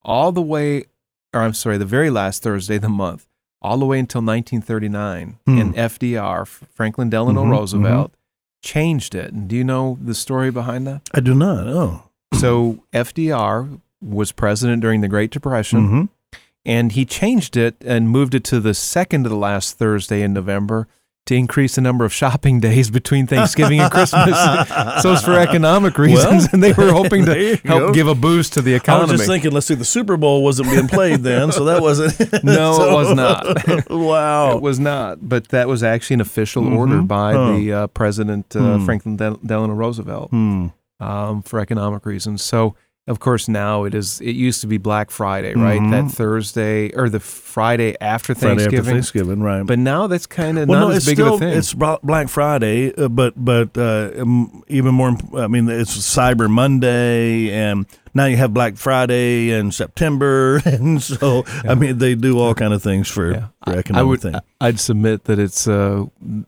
all 0.02 0.32
the 0.32 0.42
way, 0.42 0.84
or 1.32 1.42
I'm 1.42 1.54
sorry, 1.54 1.78
the 1.78 1.84
very 1.84 2.10
last 2.10 2.42
Thursday 2.42 2.76
of 2.76 2.82
the 2.82 2.88
month, 2.88 3.26
all 3.62 3.78
the 3.78 3.86
way 3.86 3.98
until 3.98 4.20
1939. 4.22 5.38
Hmm. 5.46 5.58
And 5.58 5.74
FDR, 5.74 6.46
Franklin 6.46 7.10
Delano 7.10 7.44
Mhm, 7.44 7.50
Roosevelt, 7.50 8.14
changed 8.62 9.14
it. 9.14 9.32
And 9.32 9.48
do 9.48 9.56
you 9.56 9.64
know 9.64 9.98
the 10.00 10.14
story 10.14 10.50
behind 10.50 10.86
that? 10.86 11.02
I 11.12 11.20
do 11.20 11.34
not. 11.34 11.66
Oh. 11.68 12.02
so 12.34 12.82
FDR 12.92 13.80
was 14.02 14.32
president 14.32 14.82
during 14.82 15.00
the 15.02 15.08
Great 15.08 15.30
Depression 15.30 15.80
Mm-hmm. 15.86 16.38
and 16.66 16.92
he 16.92 17.04
changed 17.04 17.56
it 17.56 17.76
and 17.84 18.08
moved 18.10 18.34
it 18.34 18.44
to 18.44 18.58
the 18.60 18.74
second 18.74 19.22
to 19.22 19.28
the 19.28 19.36
last 19.36 19.78
Thursday 19.78 20.20
in 20.22 20.32
November 20.32 20.88
to 21.26 21.34
increase 21.34 21.76
the 21.76 21.80
number 21.80 22.04
of 22.04 22.12
shopping 22.12 22.60
days 22.60 22.90
between 22.90 23.26
Thanksgiving 23.26 23.80
and 23.80 23.90
Christmas. 23.90 24.38
so 25.02 25.12
it's 25.14 25.22
for 25.22 25.32
economic 25.38 25.96
reasons, 25.96 26.42
Well, 26.44 26.48
and 26.52 26.62
they 26.62 26.72
were 26.74 26.92
hoping 26.92 27.24
to 27.24 27.56
help 27.64 27.80
go. 27.80 27.92
give 27.94 28.08
a 28.08 28.14
boost 28.14 28.52
to 28.54 28.62
the 28.62 28.74
economy. 28.74 29.08
I 29.08 29.12
was 29.12 29.20
just 29.20 29.30
thinking, 29.30 29.50
let's 29.52 29.66
see, 29.66 29.74
the 29.74 29.86
Super 29.86 30.18
Bowl 30.18 30.44
wasn't 30.44 30.70
being 30.70 30.86
played 30.88 31.20
then, 31.20 31.50
so 31.50 31.64
that 31.64 31.80
wasn't. 31.80 32.18
No, 32.44 32.90
it 32.90 32.92
was 32.92 33.14
not. 33.14 33.90
wow. 33.90 34.56
It 34.56 34.62
was 34.62 34.78
not, 34.78 35.26
but 35.26 35.48
that 35.48 35.66
was 35.66 35.82
actually 35.82 36.14
an 36.14 36.20
official 36.20 36.62
Mhm. 36.62 36.76
order 36.76 37.00
by 37.02 37.32
Huh. 37.32 37.52
the 37.56 37.72
uh, 37.72 37.86
President 37.88 38.54
uh, 38.54 38.76
Hmm. 38.78 38.84
Franklin 38.84 39.16
Del- 39.16 39.40
Delano 39.44 39.72
Roosevelt 39.72 40.28
Hmm. 40.30 40.66
um, 41.00 41.42
for 41.42 41.58
economic 41.58 42.04
reasons. 42.04 42.42
So, 42.42 42.74
of 43.06 43.20
course, 43.20 43.48
now 43.48 43.84
it 43.84 43.94
is. 43.94 44.20
It 44.22 44.32
used 44.34 44.62
to 44.62 44.66
be 44.66 44.78
Black 44.78 45.10
Friday, 45.10 45.54
right? 45.54 45.80
Mhm. 45.80 45.90
That 45.90 46.10
Thursday 46.10 46.90
or 46.94 47.10
the 47.10 47.20
Friday 47.20 47.94
after 48.00 48.34
Friday 48.34 48.56
Thanksgiving. 48.62 48.78
after 48.78 48.92
Thanksgiving, 48.92 49.42
right? 49.42 49.62
But 49.66 49.78
now 49.78 50.06
that's 50.06 50.26
kind 50.26 50.58
of 50.58 50.68
well, 50.68 50.80
not 50.80 50.86
no, 50.88 50.90
as 50.92 50.96
it's 50.98 51.06
big 51.06 51.16
still 51.16 51.34
of 51.34 51.42
a 51.42 51.44
thing. 51.44 51.58
it's 51.58 51.74
Black 51.74 52.28
Friday, 52.28 52.94
uh, 52.96 53.08
but 53.08 53.34
but 53.36 53.76
uh, 53.76 54.10
even 54.68 54.94
more. 54.94 55.16
I 55.36 55.48
mean, 55.48 55.68
it's 55.68 55.94
Cyber 55.96 56.48
Monday, 56.48 57.50
and 57.52 57.84
now 58.14 58.26
you 58.26 58.36
have 58.36 58.54
Black 58.54 58.76
Friday 58.76 59.50
in 59.50 59.72
September, 59.72 60.56
and 60.64 61.02
so 61.02 61.44
I 61.68 61.74
mean, 61.74 61.98
they 61.98 62.14
do 62.14 62.38
all 62.38 62.54
kind 62.54 62.72
of 62.72 62.82
things 62.82 63.08
for, 63.08 63.32
Yeah. 63.32 63.46
for 63.64 63.76
economic 63.78 64.00
I 64.00 64.02
would. 64.02 64.20
thing. 64.20 64.34
I'd 64.60 64.80
submit 64.80 65.24
that 65.24 65.38
it's 65.38 65.66
uh, 65.68 66.04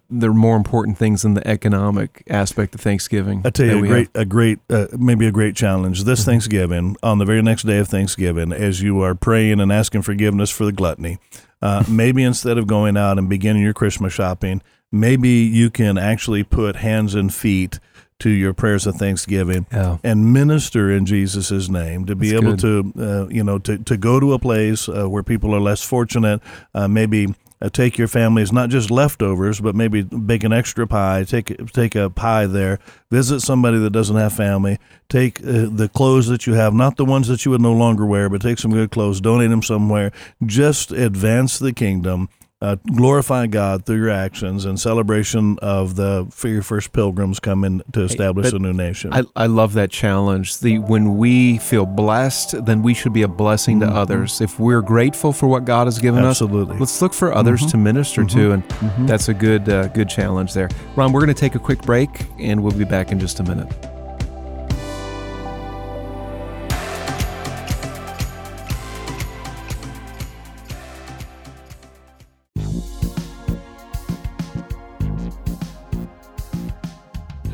there 0.08 0.30
are 0.30 0.34
more 0.34 0.56
important 0.56 0.96
things 0.98 1.22
than 1.22 1.34
the 1.34 1.46
economic 1.46 2.22
aspect 2.30 2.74
of 2.74 2.80
Thanksgiving. 2.80 3.42
I 3.44 3.50
tell 3.50 3.66
you, 3.66 3.84
a 3.84 3.88
great, 3.88 4.08
have. 4.14 4.22
a 4.22 4.24
great, 4.24 4.58
uh, 4.70 4.86
maybe 4.96 5.26
a 5.26 5.32
great 5.32 5.56
challenge 5.56 6.04
this 6.04 6.20
Mm-hmm. 6.20 6.30
Thanksgiving 6.30 6.96
on 7.02 7.18
the 7.18 7.24
very 7.24 7.42
next 7.42 7.64
day 7.64 7.78
of 7.78 7.88
Thanksgiving, 7.88 8.52
as 8.52 8.80
you 8.82 9.00
are 9.02 9.14
praying 9.14 9.60
and 9.60 9.70
asking 9.72 10.02
forgiveness 10.02 10.50
for 10.50 10.64
the 10.64 10.72
gluttony. 10.72 11.18
Uh, 11.62 11.82
maybe 11.88 12.22
instead 12.22 12.58
of 12.58 12.66
going 12.66 12.96
out 12.96 13.18
and 13.18 13.28
beginning 13.28 13.62
your 13.62 13.74
Christmas 13.74 14.12
shopping, 14.12 14.62
maybe 14.92 15.28
you 15.30 15.68
can 15.70 15.98
actually 15.98 16.44
put 16.44 16.76
hands 16.76 17.14
and 17.14 17.32
feet 17.34 17.80
to 18.20 18.30
your 18.30 18.54
prayers 18.54 18.86
of 18.86 18.96
Thanksgiving 18.96 19.66
Yeah. 19.72 19.98
and 20.02 20.32
minister 20.32 20.90
in 20.90 21.04
Jesus' 21.06 21.68
name 21.68 22.06
to 22.06 22.14
be 22.16 22.30
That's 22.30 22.42
able 22.42 22.56
to, 22.58 22.92
uh, 22.98 23.28
you 23.28 23.44
know, 23.44 23.58
to, 23.60 23.78
to 23.78 23.96
go 23.96 24.18
to 24.20 24.32
a 24.32 24.38
place 24.38 24.88
uh, 24.88 25.08
where 25.08 25.22
people 25.22 25.54
are 25.54 25.60
less 25.60 25.82
fortunate, 25.82 26.40
uh, 26.74 26.88
maybe 26.88 27.34
uh, 27.60 27.68
take 27.70 27.96
your 27.98 28.08
families, 28.08 28.52
not 28.52 28.68
just 28.70 28.90
leftovers, 28.90 29.60
but 29.60 29.74
maybe 29.74 30.02
bake 30.02 30.44
an 30.44 30.52
extra 30.52 30.86
pie, 30.86 31.24
take, 31.24 31.54
take 31.72 31.94
a 31.94 32.08
pie 32.10 32.46
there, 32.46 32.78
visit 33.10 33.40
somebody 33.40 33.78
that 33.78 33.90
doesn't 33.90 34.16
have 34.16 34.32
family, 34.32 34.78
take 35.08 35.40
uh, 35.40 35.66
the 35.70 35.90
clothes 35.94 36.26
that 36.26 36.46
you 36.46 36.54
have, 36.54 36.74
not 36.74 36.96
the 36.96 37.04
ones 37.04 37.28
that 37.28 37.44
you 37.44 37.50
would 37.50 37.60
no 37.62 37.72
longer 37.72 38.04
wear, 38.04 38.28
but 38.28 38.40
take 38.42 38.58
some 38.58 38.72
good 38.72 38.90
clothes, 38.90 39.20
donate 39.20 39.50
them 39.50 39.62
somewhere, 39.62 40.10
just 40.44 40.90
advance 40.92 41.58
the 41.58 41.72
kingdom. 41.72 42.28
Uh, 42.62 42.74
glorify 42.94 43.46
God 43.46 43.84
through 43.84 43.98
your 43.98 44.08
actions 44.08 44.64
in 44.64 44.78
celebration 44.78 45.58
of 45.60 45.94
the 45.96 46.26
for 46.30 46.48
your 46.48 46.62
first 46.62 46.92
pilgrims 46.94 47.38
coming 47.38 47.82
to 47.92 48.00
establish 48.00 48.46
but 48.50 48.54
a 48.54 48.58
new 48.58 48.72
nation. 48.72 49.12
I, 49.12 49.24
I 49.36 49.46
love 49.46 49.74
that 49.74 49.90
challenge. 49.90 50.58
The 50.60 50.78
when 50.78 51.18
we 51.18 51.58
feel 51.58 51.84
blessed, 51.84 52.64
then 52.64 52.82
we 52.82 52.94
should 52.94 53.12
be 53.12 53.20
a 53.20 53.28
blessing 53.28 53.80
to 53.80 53.86
others. 53.86 54.40
If 54.40 54.58
we're 54.58 54.80
grateful 54.80 55.34
for 55.34 55.48
what 55.48 55.66
God 55.66 55.86
has 55.86 55.98
given 55.98 56.24
us, 56.24 56.36
Mm-hmm. 56.40 56.44
Absolutely. 56.46 56.72
Mm-hmm. 56.74 56.80
let's 56.82 57.02
look 57.02 57.12
for 57.12 57.34
others 57.34 57.64
to 57.66 57.76
minister 57.76 58.24
to, 58.24 58.52
and 58.52 58.62
that's 59.06 59.28
a 59.28 59.34
good 59.34 59.68
uh, 59.68 59.88
good 59.88 60.08
challenge 60.08 60.54
there. 60.54 60.70
Ron, 60.96 61.12
we're 61.12 61.20
going 61.20 61.34
to 61.34 61.40
take 61.40 61.56
a 61.56 61.58
quick 61.58 61.82
break, 61.82 62.08
and 62.38 62.62
we'll 62.62 62.72
be 62.72 62.84
back 62.84 63.12
in 63.12 63.20
just 63.20 63.38
a 63.38 63.42
minute. 63.42 63.70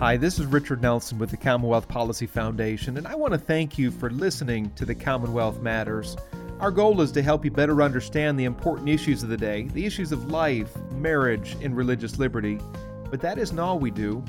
Hi, 0.02 0.16
this 0.16 0.40
is 0.40 0.46
Richard 0.46 0.82
Nelson 0.82 1.16
with 1.16 1.30
the 1.30 1.36
Commonwealth 1.36 1.86
Policy 1.86 2.26
Foundation, 2.26 2.96
and 2.96 3.06
I 3.06 3.14
want 3.14 3.34
to 3.34 3.38
thank 3.38 3.78
you 3.78 3.92
for 3.92 4.10
listening 4.10 4.68
to 4.72 4.84
the 4.84 4.96
Commonwealth 4.96 5.60
Matters. 5.60 6.16
Our 6.58 6.72
goal 6.72 7.02
is 7.02 7.12
to 7.12 7.22
help 7.22 7.44
you 7.44 7.52
better 7.52 7.82
understand 7.82 8.36
the 8.36 8.46
important 8.46 8.88
issues 8.88 9.22
of 9.22 9.28
the 9.28 9.36
day, 9.36 9.68
the 9.74 9.86
issues 9.86 10.10
of 10.10 10.28
life, 10.28 10.76
marriage, 10.90 11.56
and 11.62 11.76
religious 11.76 12.18
liberty. 12.18 12.58
But 13.12 13.20
that 13.20 13.38
isn't 13.38 13.60
all 13.60 13.78
we 13.78 13.92
do. 13.92 14.24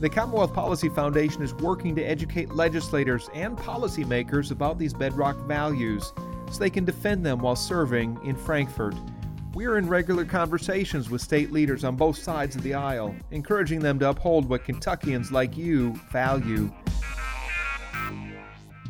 The 0.00 0.08
Commonwealth 0.08 0.54
Policy 0.54 0.88
Foundation 0.88 1.42
is 1.42 1.52
working 1.52 1.94
to 1.96 2.02
educate 2.02 2.54
legislators 2.54 3.28
and 3.34 3.58
policymakers 3.58 4.52
about 4.52 4.78
these 4.78 4.94
bedrock 4.94 5.36
values 5.46 6.14
so 6.50 6.58
they 6.58 6.70
can 6.70 6.86
defend 6.86 7.26
them 7.26 7.40
while 7.40 7.56
serving 7.56 8.18
in 8.24 8.36
Frankfort. 8.36 8.94
We 9.52 9.66
are 9.66 9.78
in 9.78 9.88
regular 9.88 10.24
conversations 10.24 11.10
with 11.10 11.20
state 11.20 11.50
leaders 11.50 11.82
on 11.82 11.96
both 11.96 12.16
sides 12.16 12.54
of 12.54 12.62
the 12.62 12.74
aisle, 12.74 13.14
encouraging 13.32 13.80
them 13.80 13.98
to 13.98 14.10
uphold 14.10 14.48
what 14.48 14.64
Kentuckians 14.64 15.32
like 15.32 15.56
you 15.56 15.94
value. 16.12 16.72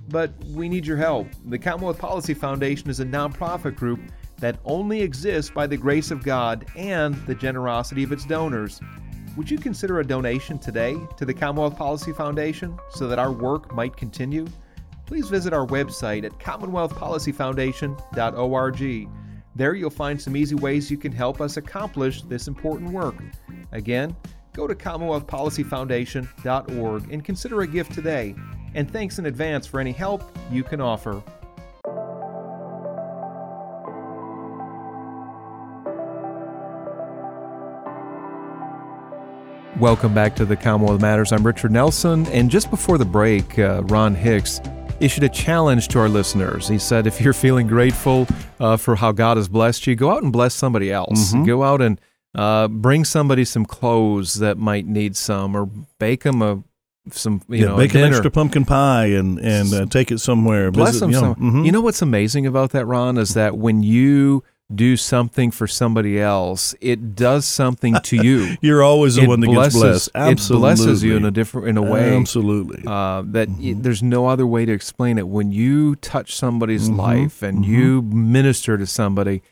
But 0.08 0.32
we 0.46 0.68
need 0.68 0.86
your 0.86 0.98
help. 0.98 1.28
The 1.46 1.58
Commonwealth 1.58 1.98
Policy 1.98 2.34
Foundation 2.34 2.90
is 2.90 3.00
a 3.00 3.06
nonprofit 3.06 3.76
group 3.76 4.00
that 4.38 4.58
only 4.64 5.00
exists 5.00 5.50
by 5.50 5.66
the 5.66 5.76
grace 5.76 6.10
of 6.10 6.22
God 6.22 6.66
and 6.76 7.14
the 7.26 7.34
generosity 7.34 8.02
of 8.02 8.12
its 8.12 8.26
donors. 8.26 8.80
Would 9.36 9.50
you 9.50 9.56
consider 9.56 10.00
a 10.00 10.06
donation 10.06 10.58
today 10.58 10.98
to 11.16 11.24
the 11.24 11.32
Commonwealth 11.32 11.76
Policy 11.76 12.12
Foundation 12.12 12.78
so 12.90 13.08
that 13.08 13.18
our 13.18 13.32
work 13.32 13.74
might 13.74 13.96
continue? 13.96 14.46
please 15.10 15.28
visit 15.28 15.52
our 15.52 15.66
website 15.66 16.22
at 16.22 16.30
commonwealthpolicyfoundation.org. 16.38 19.08
There 19.56 19.74
you'll 19.74 19.90
find 19.90 20.20
some 20.20 20.36
easy 20.36 20.54
ways 20.54 20.92
you 20.92 20.96
can 20.96 21.10
help 21.10 21.40
us 21.40 21.56
accomplish 21.56 22.22
this 22.22 22.46
important 22.46 22.92
work. 22.92 23.16
Again, 23.72 24.14
go 24.52 24.68
to 24.68 24.76
commonwealthpolicyfoundation.org 24.76 27.12
and 27.12 27.24
consider 27.24 27.62
a 27.62 27.66
gift 27.66 27.92
today. 27.92 28.36
And 28.74 28.88
thanks 28.88 29.18
in 29.18 29.26
advance 29.26 29.66
for 29.66 29.80
any 29.80 29.90
help 29.90 30.22
you 30.52 30.62
can 30.62 30.80
offer. 30.80 31.20
Welcome 39.80 40.14
back 40.14 40.36
to 40.36 40.44
the 40.44 40.56
Commonwealth 40.56 41.00
Matters. 41.00 41.32
I'm 41.32 41.44
Richard 41.44 41.72
Nelson, 41.72 42.26
and 42.26 42.50
just 42.50 42.70
before 42.70 42.98
the 42.98 43.04
break, 43.04 43.58
uh, 43.58 43.82
Ron 43.84 44.14
Hicks 44.14 44.60
issued 45.00 45.24
a 45.24 45.28
challenge 45.28 45.88
to 45.88 45.98
our 45.98 46.08
listeners. 46.08 46.68
He 46.68 46.78
said, 46.78 47.06
if 47.06 47.20
you're 47.20 47.32
feeling 47.32 47.66
grateful 47.66 48.26
uh, 48.60 48.76
for 48.76 48.96
how 48.96 49.10
God 49.10 49.38
has 49.38 49.48
blessed 49.48 49.86
you, 49.86 49.96
go 49.96 50.10
out 50.10 50.22
and 50.22 50.32
bless 50.32 50.54
somebody 50.54 50.92
else. 50.92 51.32
Mm-hmm. 51.32 51.44
Go 51.44 51.64
out 51.64 51.80
and 51.80 52.00
uh, 52.34 52.68
bring 52.68 53.04
somebody 53.04 53.44
some 53.44 53.64
clothes 53.64 54.34
that 54.34 54.58
might 54.58 54.86
need 54.86 55.16
some, 55.16 55.56
or 55.56 55.66
bake 55.98 56.22
them 56.22 56.42
a 56.42 56.62
some 57.10 57.40
you 57.48 57.60
yeah, 57.60 57.66
know 57.66 57.76
bake 57.76 57.94
an 57.94 58.02
extra 58.02 58.30
pumpkin 58.30 58.64
pie 58.64 59.06
and 59.06 59.38
and 59.40 59.72
uh, 59.72 59.86
take 59.86 60.12
it 60.12 60.18
somewhere. 60.18 60.70
Bless 60.70 60.92
visit, 60.92 61.00
them. 61.00 61.10
You 61.10 61.20
know, 61.20 61.34
mm-hmm. 61.34 61.64
you 61.64 61.72
know 61.72 61.80
what's 61.80 62.02
amazing 62.02 62.46
about 62.46 62.70
that, 62.70 62.84
Ron, 62.84 63.16
is 63.16 63.34
that 63.34 63.56
when 63.56 63.82
you 63.82 64.44
do 64.74 64.96
something 64.96 65.50
for 65.50 65.66
somebody 65.66 66.20
else, 66.20 66.74
it 66.80 67.14
does 67.14 67.44
something 67.44 67.96
to 68.04 68.16
you. 68.16 68.56
You're 68.60 68.82
always 68.82 69.16
the 69.16 69.22
it 69.22 69.28
one 69.28 69.40
that 69.40 69.46
blesses, 69.46 69.72
gets 69.74 69.82
blessed. 69.82 70.10
Absolutely. 70.14 70.56
It 70.56 70.60
blesses 70.60 71.02
you 71.02 71.16
in 71.16 71.24
a 71.24 71.30
different 71.30 71.68
in 71.68 71.76
a 71.76 71.82
way. 71.82 72.16
Absolutely. 72.16 72.84
Uh, 72.86 73.22
that 73.26 73.48
mm-hmm. 73.48 73.62
y- 73.62 73.74
there's 73.76 74.02
no 74.02 74.26
other 74.26 74.46
way 74.46 74.64
to 74.64 74.72
explain 74.72 75.18
it. 75.18 75.28
When 75.28 75.52
you 75.52 75.96
touch 75.96 76.34
somebody's 76.34 76.88
mm-hmm. 76.88 77.00
life 77.00 77.42
and 77.42 77.64
mm-hmm. 77.64 77.72
you 77.72 78.02
minister 78.02 78.78
to 78.78 78.86
somebody, 78.86 79.42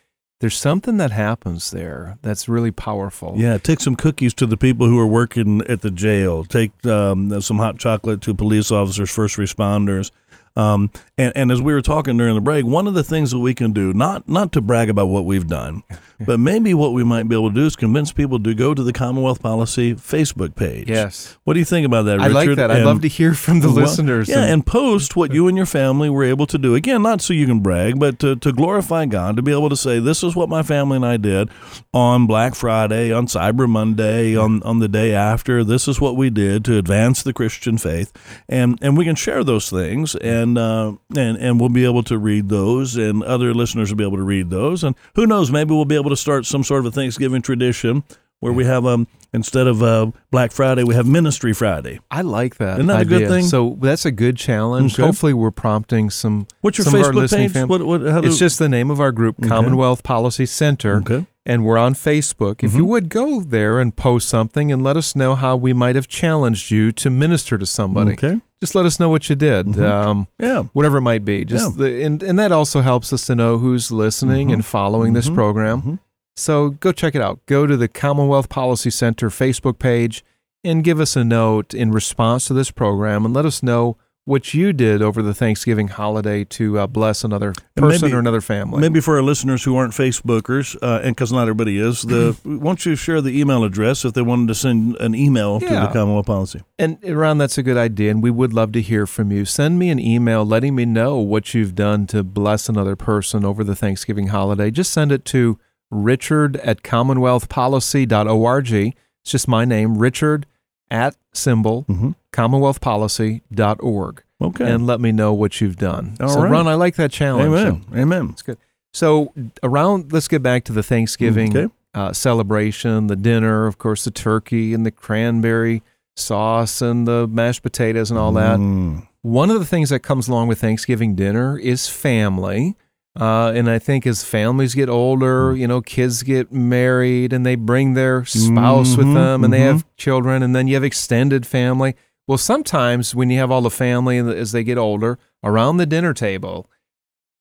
there's 0.40 0.56
something 0.56 0.98
that 0.98 1.10
happens 1.10 1.72
there 1.72 2.18
that's 2.22 2.48
really 2.48 2.70
powerful. 2.70 3.34
Yeah, 3.36 3.58
take 3.58 3.80
some 3.80 3.96
cookies 3.96 4.34
to 4.34 4.46
the 4.46 4.56
people 4.56 4.86
who 4.86 4.98
are 4.98 5.06
working 5.06 5.62
at 5.62 5.80
the 5.80 5.90
jail. 5.90 6.44
Take 6.44 6.86
um, 6.86 7.40
some 7.40 7.58
hot 7.58 7.78
chocolate 7.78 8.20
to 8.22 8.34
police 8.34 8.70
officers, 8.70 9.10
first 9.10 9.36
responders. 9.36 10.12
Um, 10.58 10.90
and, 11.16 11.32
and 11.36 11.52
as 11.52 11.62
we 11.62 11.72
were 11.72 11.80
talking 11.80 12.16
during 12.16 12.34
the 12.34 12.40
break, 12.40 12.66
one 12.66 12.88
of 12.88 12.94
the 12.94 13.04
things 13.04 13.30
that 13.30 13.38
we 13.38 13.54
can 13.54 13.72
do, 13.72 13.92
not 13.92 14.28
not 14.28 14.50
to 14.52 14.60
brag 14.60 14.90
about 14.90 15.06
what 15.06 15.24
we've 15.24 15.46
done, 15.46 15.84
but 16.20 16.40
maybe 16.40 16.74
what 16.74 16.92
we 16.92 17.04
might 17.04 17.28
be 17.28 17.36
able 17.36 17.50
to 17.50 17.54
do 17.54 17.64
is 17.64 17.76
convince 17.76 18.10
people 18.10 18.40
to 18.40 18.54
go 18.54 18.74
to 18.74 18.82
the 18.82 18.92
Commonwealth 18.92 19.40
Policy 19.40 19.94
Facebook 19.94 20.56
page. 20.56 20.88
Yes. 20.88 21.38
What 21.44 21.54
do 21.54 21.60
you 21.60 21.64
think 21.64 21.86
about 21.86 22.06
that, 22.06 22.18
Richard? 22.18 22.30
I 22.30 22.34
like 22.34 22.56
that. 22.56 22.70
I'd 22.72 22.82
love 22.82 23.02
to 23.02 23.08
hear 23.08 23.34
from 23.34 23.60
the 23.60 23.68
well, 23.68 23.76
listeners. 23.76 24.28
Yeah, 24.28 24.40
and, 24.40 24.50
and, 24.50 24.66
post 24.66 25.14
what 25.14 25.32
you 25.32 25.46
and 25.46 25.56
your 25.56 25.64
family 25.64 26.10
were 26.10 26.24
able 26.24 26.46
to 26.48 26.58
do. 26.58 26.74
Again, 26.74 27.02
not 27.02 27.20
so 27.20 27.32
you 27.32 27.46
can 27.46 27.60
brag, 27.60 28.00
but 28.00 28.18
to, 28.18 28.34
to 28.34 28.52
glorify 28.52 29.06
God, 29.06 29.36
to 29.36 29.42
be 29.42 29.52
able 29.52 29.68
to 29.68 29.76
say, 29.76 30.00
this 30.00 30.24
is 30.24 30.34
what 30.34 30.48
my 30.48 30.64
family 30.64 30.96
and 30.96 31.06
I 31.06 31.18
did 31.18 31.50
on 31.94 32.26
Black 32.26 32.56
Friday, 32.56 33.12
on 33.12 33.28
Cyber 33.28 33.68
Monday, 33.68 34.36
on, 34.36 34.60
on 34.64 34.80
the 34.80 34.88
day 34.88 35.14
after. 35.14 35.62
This 35.62 35.86
is 35.86 36.00
what 36.00 36.16
we 36.16 36.30
did 36.30 36.64
to 36.64 36.76
advance 36.76 37.22
the 37.22 37.32
Christian 37.32 37.78
faith. 37.78 38.12
And, 38.48 38.76
and 38.82 38.98
we 38.98 39.04
can 39.04 39.14
share 39.14 39.44
those 39.44 39.70
things, 39.70 40.16
and, 40.16 40.47
uh, 40.56 40.92
and, 41.16 41.36
and 41.36 41.60
we'll 41.60 41.68
be 41.68 41.84
able 41.84 42.02
to 42.04 42.18
read 42.18 42.48
those, 42.48 42.96
and 42.96 43.22
other 43.22 43.52
listeners 43.52 43.90
will 43.90 43.96
be 43.96 44.04
able 44.04 44.16
to 44.16 44.22
read 44.22 44.50
those. 44.50 44.84
And 44.84 44.94
who 45.14 45.26
knows, 45.26 45.50
maybe 45.50 45.74
we'll 45.74 45.84
be 45.84 45.96
able 45.96 46.10
to 46.10 46.16
start 46.16 46.46
some 46.46 46.64
sort 46.64 46.80
of 46.80 46.86
a 46.86 46.90
Thanksgiving 46.90 47.42
tradition 47.42 48.04
where 48.40 48.52
we 48.52 48.64
have 48.64 48.86
um 48.86 49.08
instead 49.32 49.66
of 49.66 49.82
uh, 49.82 50.10
Black 50.30 50.52
Friday, 50.52 50.84
we 50.84 50.94
have 50.94 51.06
Ministry 51.06 51.52
Friday. 51.52 52.00
I 52.10 52.22
like 52.22 52.56
that. 52.56 52.74
Isn't 52.78 52.86
that 52.86 53.00
idea. 53.00 53.16
a 53.16 53.20
good 53.20 53.28
thing? 53.28 53.44
So 53.44 53.76
that's 53.80 54.04
a 54.04 54.10
good 54.10 54.36
challenge. 54.36 54.94
Okay. 54.94 55.02
Hopefully, 55.02 55.34
we're 55.34 55.50
prompting 55.50 56.10
some. 56.10 56.46
What's 56.60 56.78
your 56.78 56.84
some 56.84 56.94
Facebook 56.94 57.30
page? 57.30 57.68
What, 57.68 57.82
what, 57.84 57.98
do, 57.98 58.18
it's 58.24 58.38
just 58.38 58.58
the 58.58 58.68
name 58.68 58.90
of 58.90 59.00
our 59.00 59.12
group, 59.12 59.38
okay. 59.40 59.48
Commonwealth 59.48 60.02
Policy 60.02 60.46
Center. 60.46 60.96
Okay. 60.98 61.26
And 61.48 61.64
we're 61.64 61.78
on 61.78 61.94
Facebook. 61.94 62.62
If 62.62 62.70
mm-hmm. 62.70 62.78
you 62.78 62.84
would 62.84 63.08
go 63.08 63.40
there 63.40 63.80
and 63.80 63.96
post 63.96 64.28
something 64.28 64.70
and 64.70 64.84
let 64.84 64.96
us 64.96 65.16
know 65.16 65.34
how 65.34 65.56
we 65.56 65.72
might 65.72 65.96
have 65.96 66.06
challenged 66.06 66.70
you 66.70 66.92
to 66.92 67.10
minister 67.10 67.58
to 67.58 67.66
somebody. 67.66 68.12
Okay 68.12 68.40
just 68.60 68.74
let 68.74 68.86
us 68.86 68.98
know 68.98 69.08
what 69.08 69.28
you 69.28 69.36
did. 69.36 69.66
Mm-hmm. 69.66 69.82
Um, 69.82 70.28
yeah, 70.38 70.62
whatever 70.72 70.98
it 70.98 71.02
might 71.02 71.24
be. 71.24 71.44
Just 71.44 71.78
yeah. 71.78 71.84
the, 71.84 72.04
and 72.04 72.22
and 72.22 72.38
that 72.38 72.52
also 72.52 72.80
helps 72.80 73.12
us 73.12 73.26
to 73.26 73.34
know 73.34 73.58
who's 73.58 73.92
listening 73.92 74.48
mm-hmm. 74.48 74.54
and 74.54 74.66
following 74.66 75.08
mm-hmm. 75.08 75.14
this 75.14 75.30
program. 75.30 75.78
Mm-hmm. 75.78 75.94
So 76.36 76.70
go 76.70 76.92
check 76.92 77.14
it 77.14 77.22
out. 77.22 77.44
Go 77.46 77.66
to 77.66 77.76
the 77.76 77.88
Commonwealth 77.88 78.48
Policy 78.48 78.90
Center 78.90 79.28
Facebook 79.28 79.78
page 79.78 80.24
and 80.64 80.84
give 80.84 81.00
us 81.00 81.16
a 81.16 81.24
note 81.24 81.74
in 81.74 81.90
response 81.90 82.46
to 82.46 82.54
this 82.54 82.70
program 82.70 83.24
and 83.24 83.34
let 83.34 83.44
us 83.44 83.62
know 83.62 83.96
what 84.28 84.52
you 84.52 84.74
did 84.74 85.00
over 85.00 85.22
the 85.22 85.32
Thanksgiving 85.32 85.88
holiday 85.88 86.44
to 86.44 86.78
uh, 86.80 86.86
bless 86.86 87.24
another 87.24 87.54
person 87.74 88.02
maybe, 88.02 88.14
or 88.14 88.18
another 88.18 88.42
family. 88.42 88.78
Maybe 88.78 89.00
for 89.00 89.16
our 89.16 89.22
listeners 89.22 89.64
who 89.64 89.74
aren't 89.74 89.94
Facebookers, 89.94 90.76
uh, 90.82 91.00
and 91.02 91.16
because 91.16 91.32
not 91.32 91.42
everybody 91.42 91.78
is, 91.78 92.02
the 92.02 92.36
won't 92.44 92.84
you 92.84 92.94
share 92.94 93.22
the 93.22 93.40
email 93.40 93.64
address 93.64 94.04
if 94.04 94.12
they 94.12 94.20
wanted 94.20 94.48
to 94.48 94.54
send 94.54 94.96
an 94.96 95.14
email 95.14 95.58
yeah. 95.62 95.68
to 95.68 95.74
the 95.86 95.92
Commonwealth 95.94 96.26
Policy? 96.26 96.62
And 96.78 96.98
Ron, 97.02 97.38
that's 97.38 97.56
a 97.56 97.62
good 97.62 97.78
idea, 97.78 98.10
and 98.10 98.22
we 98.22 98.30
would 98.30 98.52
love 98.52 98.72
to 98.72 98.82
hear 98.82 99.06
from 99.06 99.32
you. 99.32 99.46
Send 99.46 99.78
me 99.78 99.88
an 99.88 99.98
email 99.98 100.44
letting 100.44 100.74
me 100.74 100.84
know 100.84 101.16
what 101.16 101.54
you've 101.54 101.74
done 101.74 102.06
to 102.08 102.22
bless 102.22 102.68
another 102.68 102.96
person 102.96 103.46
over 103.46 103.64
the 103.64 103.74
Thanksgiving 103.74 104.26
holiday. 104.26 104.70
Just 104.70 104.92
send 104.92 105.10
it 105.10 105.24
to 105.26 105.58
richard 105.90 106.56
at 106.58 106.82
commonwealthpolicy.org. 106.82 108.72
It's 108.72 108.94
just 109.24 109.48
my 109.48 109.64
name, 109.64 109.96
Richard 109.96 110.46
at 110.90 111.16
symbol 111.32 111.84
mm-hmm. 111.88 112.10
commonwealthpolicy.org. 112.32 114.22
Okay. 114.40 114.70
And 114.70 114.86
let 114.86 115.00
me 115.00 115.10
know 115.10 115.32
what 115.32 115.60
you've 115.60 115.76
done. 115.76 116.16
All 116.20 116.28
so, 116.28 116.42
right. 116.42 116.50
Ron, 116.50 116.68
I 116.68 116.74
like 116.74 116.94
that 116.96 117.10
challenge. 117.10 117.46
Amen. 117.46 117.84
So, 117.90 117.96
Amen. 117.96 118.28
It's 118.30 118.42
good. 118.42 118.58
So, 118.92 119.32
around, 119.62 120.12
let's 120.12 120.28
get 120.28 120.42
back 120.42 120.64
to 120.64 120.72
the 120.72 120.82
Thanksgiving 120.82 121.56
okay. 121.56 121.74
uh, 121.94 122.12
celebration, 122.12 123.08
the 123.08 123.16
dinner, 123.16 123.66
of 123.66 123.78
course, 123.78 124.04
the 124.04 124.10
turkey 124.12 124.74
and 124.74 124.86
the 124.86 124.92
cranberry 124.92 125.82
sauce 126.16 126.80
and 126.80 127.06
the 127.06 127.26
mashed 127.26 127.62
potatoes 127.62 128.10
and 128.10 128.18
all 128.18 128.32
that. 128.32 128.58
Mm. 128.58 129.08
One 129.22 129.50
of 129.50 129.58
the 129.58 129.66
things 129.66 129.90
that 129.90 130.00
comes 130.00 130.28
along 130.28 130.48
with 130.48 130.60
Thanksgiving 130.60 131.14
dinner 131.14 131.58
is 131.58 131.88
family. 131.88 132.76
Uh, 133.18 133.50
and 133.52 133.68
I 133.68 133.78
think 133.78 134.06
as 134.06 134.22
families 134.22 134.74
get 134.74 134.88
older, 134.88 135.52
mm. 135.52 135.58
you 135.58 135.66
know, 135.66 135.80
kids 135.80 136.22
get 136.22 136.52
married 136.52 137.32
and 137.32 137.44
they 137.44 137.56
bring 137.56 137.94
their 137.94 138.24
spouse 138.24 138.90
mm-hmm, 138.90 138.98
with 138.98 139.14
them 139.14 139.44
and 139.44 139.44
mm-hmm. 139.44 139.50
they 139.50 139.60
have 139.60 139.84
children, 139.96 140.42
and 140.42 140.54
then 140.54 140.68
you 140.68 140.74
have 140.74 140.84
extended 140.84 141.46
family. 141.46 141.96
Well, 142.28 142.38
sometimes 142.38 143.14
when 143.14 143.30
you 143.30 143.38
have 143.38 143.50
all 143.50 143.62
the 143.62 143.70
family 143.70 144.18
as 144.18 144.52
they 144.52 144.62
get 144.62 144.78
older 144.78 145.18
around 145.42 145.78
the 145.78 145.86
dinner 145.86 146.14
table, 146.14 146.70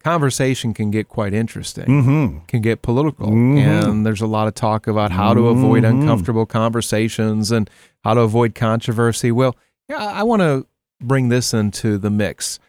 conversation 0.04 0.74
can 0.74 0.90
get 0.90 1.10
quite 1.10 1.34
interesting, 1.34 1.86
mm-hmm. 1.86 2.46
can 2.46 2.62
get 2.62 2.82
political. 2.82 3.28
Mm-hmm. 3.28 3.90
And 3.90 4.06
there's 4.06 4.22
a 4.22 4.28
lot 4.28 4.48
of 4.48 4.56
talk 4.56 4.88
about 4.88 5.12
how 5.12 5.34
to 5.34 5.48
avoid 5.50 5.84
mm-hmm. 5.84 6.02
uncomfortable 6.02 6.46
conversations 6.46 7.52
and 7.52 7.70
how 8.04 8.14
to 8.14 8.22
avoid 8.22 8.56
controversy. 8.56 9.32
Well, 9.32 9.56
yeah, 9.90 9.98
I 9.98 10.24
want 10.24 10.42
to 10.42 10.66
bring 11.02 11.30
this 11.30 11.54
into 11.54 11.98
the 11.98 12.10
mix. 12.10 12.60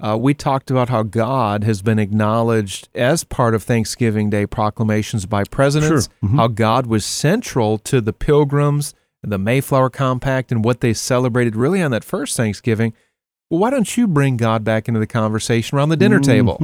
Uh, 0.00 0.16
we 0.16 0.32
talked 0.32 0.70
about 0.70 0.88
how 0.88 1.02
God 1.02 1.64
has 1.64 1.82
been 1.82 1.98
acknowledged 1.98 2.88
as 2.94 3.24
part 3.24 3.54
of 3.54 3.64
Thanksgiving 3.64 4.30
Day 4.30 4.46
proclamations 4.46 5.26
by 5.26 5.42
presidents, 5.44 6.04
sure. 6.04 6.14
mm-hmm. 6.22 6.36
how 6.36 6.46
God 6.46 6.86
was 6.86 7.04
central 7.04 7.78
to 7.78 8.00
the 8.00 8.12
Pilgrims, 8.12 8.94
and 9.24 9.32
the 9.32 9.38
Mayflower 9.38 9.90
Compact, 9.90 10.52
and 10.52 10.64
what 10.64 10.80
they 10.80 10.92
celebrated 10.92 11.56
really 11.56 11.82
on 11.82 11.90
that 11.90 12.04
first 12.04 12.36
Thanksgiving. 12.36 12.92
Well, 13.50 13.58
why 13.58 13.70
don't 13.70 13.96
you 13.96 14.06
bring 14.06 14.36
God 14.36 14.62
back 14.62 14.86
into 14.86 15.00
the 15.00 15.06
conversation 15.06 15.76
around 15.76 15.88
the 15.88 15.96
dinner 15.96 16.20
mm-hmm. 16.20 16.30
table? 16.30 16.56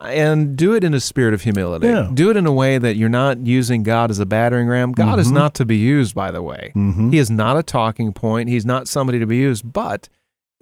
And 0.00 0.56
do 0.56 0.74
it 0.74 0.82
in 0.82 0.94
a 0.94 1.00
spirit 1.00 1.34
of 1.34 1.42
humility. 1.42 1.86
Yeah. 1.86 2.10
Do 2.12 2.30
it 2.30 2.36
in 2.36 2.46
a 2.46 2.52
way 2.52 2.78
that 2.78 2.96
you're 2.96 3.08
not 3.08 3.46
using 3.46 3.82
God 3.82 4.10
as 4.10 4.18
a 4.18 4.26
battering 4.26 4.66
ram. 4.66 4.92
God 4.92 5.12
mm-hmm. 5.12 5.20
is 5.20 5.30
not 5.30 5.54
to 5.56 5.64
be 5.64 5.76
used, 5.76 6.14
by 6.14 6.30
the 6.30 6.42
way. 6.42 6.72
Mm-hmm. 6.74 7.10
He 7.10 7.18
is 7.18 7.30
not 7.30 7.56
a 7.56 7.62
talking 7.62 8.12
point. 8.12 8.48
He's 8.48 8.64
not 8.64 8.88
somebody 8.88 9.18
to 9.18 9.26
be 9.26 9.36
used, 9.36 9.72
but 9.72 10.08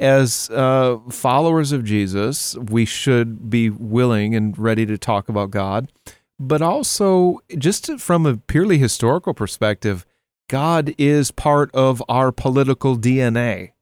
as 0.01 0.51
uh, 0.51 0.99
followers 1.11 1.73
of 1.73 1.85
Jesus, 1.85 2.57
we 2.57 2.85
should 2.85 3.51
be 3.51 3.69
willing 3.71 4.35
and 4.35 4.59
ready 4.59 4.87
to 4.87 4.99
talk 4.99 5.29
about 5.29 5.51
God. 5.51 5.93
But 6.39 6.63
also, 6.63 7.41
just 7.59 8.01
from 8.01 8.25
a 8.25 8.39
purely 8.39 8.79
historical 8.79 9.35
perspective, 9.35 10.07
God 10.49 10.95
is 10.97 11.31
part 11.31 11.73
of 11.75 12.03
our 12.09 12.33
political 12.33 12.97
DNA. 12.97 13.73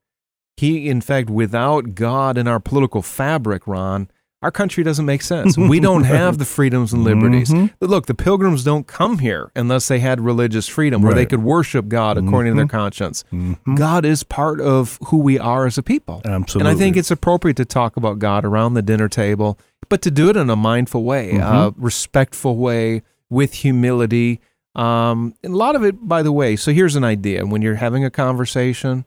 He, 0.57 0.89
in 0.89 1.01
fact, 1.01 1.31
without 1.31 1.95
God 1.95 2.37
in 2.37 2.49
our 2.49 2.59
political 2.59 3.01
fabric, 3.01 3.65
Ron, 3.69 4.11
our 4.41 4.51
country 4.51 4.85
doesn't 4.85 5.05
make 5.05 5.23
sense. 5.23 5.57
We 5.57 5.81
don't 5.81 6.05
have 6.19 6.39
the 6.39 6.45
freedoms 6.45 6.93
and 6.93 7.03
liberties. 7.03 7.51
Mm-hmm. 7.51 7.85
Look, 7.85 8.07
the 8.07 8.15
pilgrims 8.15 8.63
don't 8.63 8.87
come 8.87 9.19
here 9.19 9.51
unless 9.57 9.89
they 9.89 9.99
had 9.99 10.21
religious 10.21 10.69
freedom 10.69 11.03
where 11.03 11.13
right. 11.13 11.19
they 11.19 11.27
could 11.27 11.43
worship 11.43 11.89
God 11.89 12.19
according 12.19 12.53
mm-hmm. 12.53 12.61
to 12.61 12.65
their 12.67 12.69
conscience. 12.69 13.25
Mm-hmm. 13.33 13.75
God 13.75 14.05
is 14.05 14.23
part 14.23 14.61
of 14.61 14.99
who 15.07 15.19
we 15.19 15.39
are 15.39 15.67
as 15.67 15.77
a 15.77 15.83
people. 15.83 16.23
Absolutely. 16.25 16.71
And 16.71 16.77
I 16.77 16.79
think 16.79 16.97
it's 16.97 17.11
appropriate 17.11 17.57
to 17.57 17.65
talk 17.65 17.97
about 17.97 18.21
God 18.21 18.45
around 18.45 18.75
the 18.75 18.83
dinner 18.83 19.09
table, 19.09 19.59
but 19.89 20.03
to 20.03 20.11
do 20.11 20.29
it 20.29 20.37
in 20.37 20.51
a 20.51 20.57
mindful 20.57 21.03
way, 21.05 21.31
a 21.31 21.39
Mm-hmm. 21.39 21.83
respectful 21.83 22.57
way, 22.57 23.03
with 23.31 23.53
humility. 23.55 24.41
Um, 24.75 25.35
and 25.43 25.55
a 25.55 25.57
lot 25.57 25.75
of 25.77 25.85
it, 25.85 26.07
by 26.07 26.23
the 26.23 26.33
way, 26.33 26.57
so 26.57 26.73
here's 26.73 26.97
an 26.97 27.05
idea 27.05 27.45
when 27.45 27.63
you're 27.63 27.75
having 27.75 28.05
a 28.05 28.11
conversation, 28.11 29.05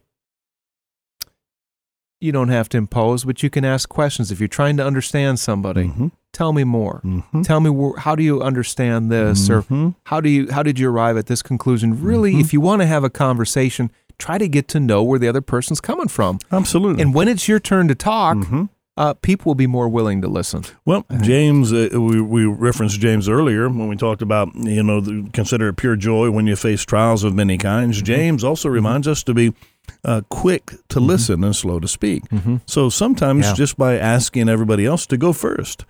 you 2.22 2.32
don't 2.32 2.50
have 2.50 2.70
to 2.70 2.78
impose, 2.78 3.24
but 3.26 3.42
you 3.44 3.50
can 3.50 3.66
ask 3.66 3.90
questions. 3.90 4.32
If 4.32 4.40
you're 4.40 4.48
trying 4.48 4.78
to 4.78 4.86
understand 4.86 5.40
somebody, 5.40 5.86
Mm-hmm. 5.88 6.08
tell 6.34 6.54
me 6.54 6.64
more. 6.64 7.02
Tell 7.44 7.60
me 7.60 7.70
wh- 7.72 8.00
how 8.00 8.16
do 8.16 8.24
you 8.24 8.42
understand 8.42 9.12
this, 9.12 9.50
Mm-hmm. 9.50 9.88
or 9.88 9.96
how 10.06 10.22
do 10.22 10.30
you 10.30 10.52
how 10.52 10.64
did 10.64 10.80
you 10.80 10.90
arrive 10.90 11.18
at 11.18 11.26
this 11.26 11.42
conclusion? 11.42 12.02
Really, 12.02 12.36
if 12.40 12.54
you 12.54 12.62
want 12.62 12.82
to 12.82 12.86
have 12.88 13.04
a 13.04 13.10
conversation, 13.10 13.92
try 14.18 14.38
to 14.38 14.48
get 14.48 14.68
to 14.70 14.80
know 14.80 15.02
where 15.04 15.20
the 15.20 15.28
other 15.28 15.42
person's 15.42 15.82
coming 15.82 16.08
from. 16.08 16.40
Absolutely. 16.52 17.02
And 17.02 17.14
when 17.14 17.28
it's 17.28 17.48
your 17.48 17.60
turn 17.60 17.88
to 17.88 17.96
talk, 17.96 18.38
Mm-hmm. 18.38 18.66
uh, 18.98 19.14
people 19.16 19.50
will 19.50 19.56
be 19.56 19.68
more 19.68 19.90
willing 19.90 20.22
to 20.22 20.28
listen. 20.28 20.64
Well, 20.86 21.06
James, 21.22 21.74
uh, 21.74 21.90
we, 21.94 22.22
we 22.22 22.46
referenced 22.46 23.00
James 23.00 23.28
earlier 23.28 23.68
when 23.68 23.88
we 23.88 23.96
talked 23.96 24.22
about, 24.22 24.54
you 24.54 24.84
know, 24.84 25.00
the, 25.02 25.28
consider 25.34 25.70
it 25.70 25.78
pure 25.78 25.96
joy 25.96 26.30
when 26.30 26.46
you 26.46 26.56
face 26.56 26.84
trials 26.86 27.24
of 27.24 27.34
many 27.34 27.58
kinds. 27.58 27.98
Mm-hmm. 27.98 28.06
James 28.06 28.44
also 28.44 28.70
reminds 28.70 29.08
us 29.08 29.24
to 29.24 29.34
be 29.34 29.54
uh, 30.06 30.22
quick 30.30 30.74
to 30.90 31.00
listen 31.00 31.44
and 31.44 31.56
slow 31.56 31.80
to 31.80 31.88
speak. 31.88 32.24
So 32.66 32.90
sometimes 32.90 33.46
Yeah. 33.48 33.54
just 33.54 33.78
by 33.78 33.98
asking 33.98 34.50
everybody 34.50 34.86
else 34.86 35.06
to 35.08 35.18
go 35.18 35.34
first, 35.34 35.86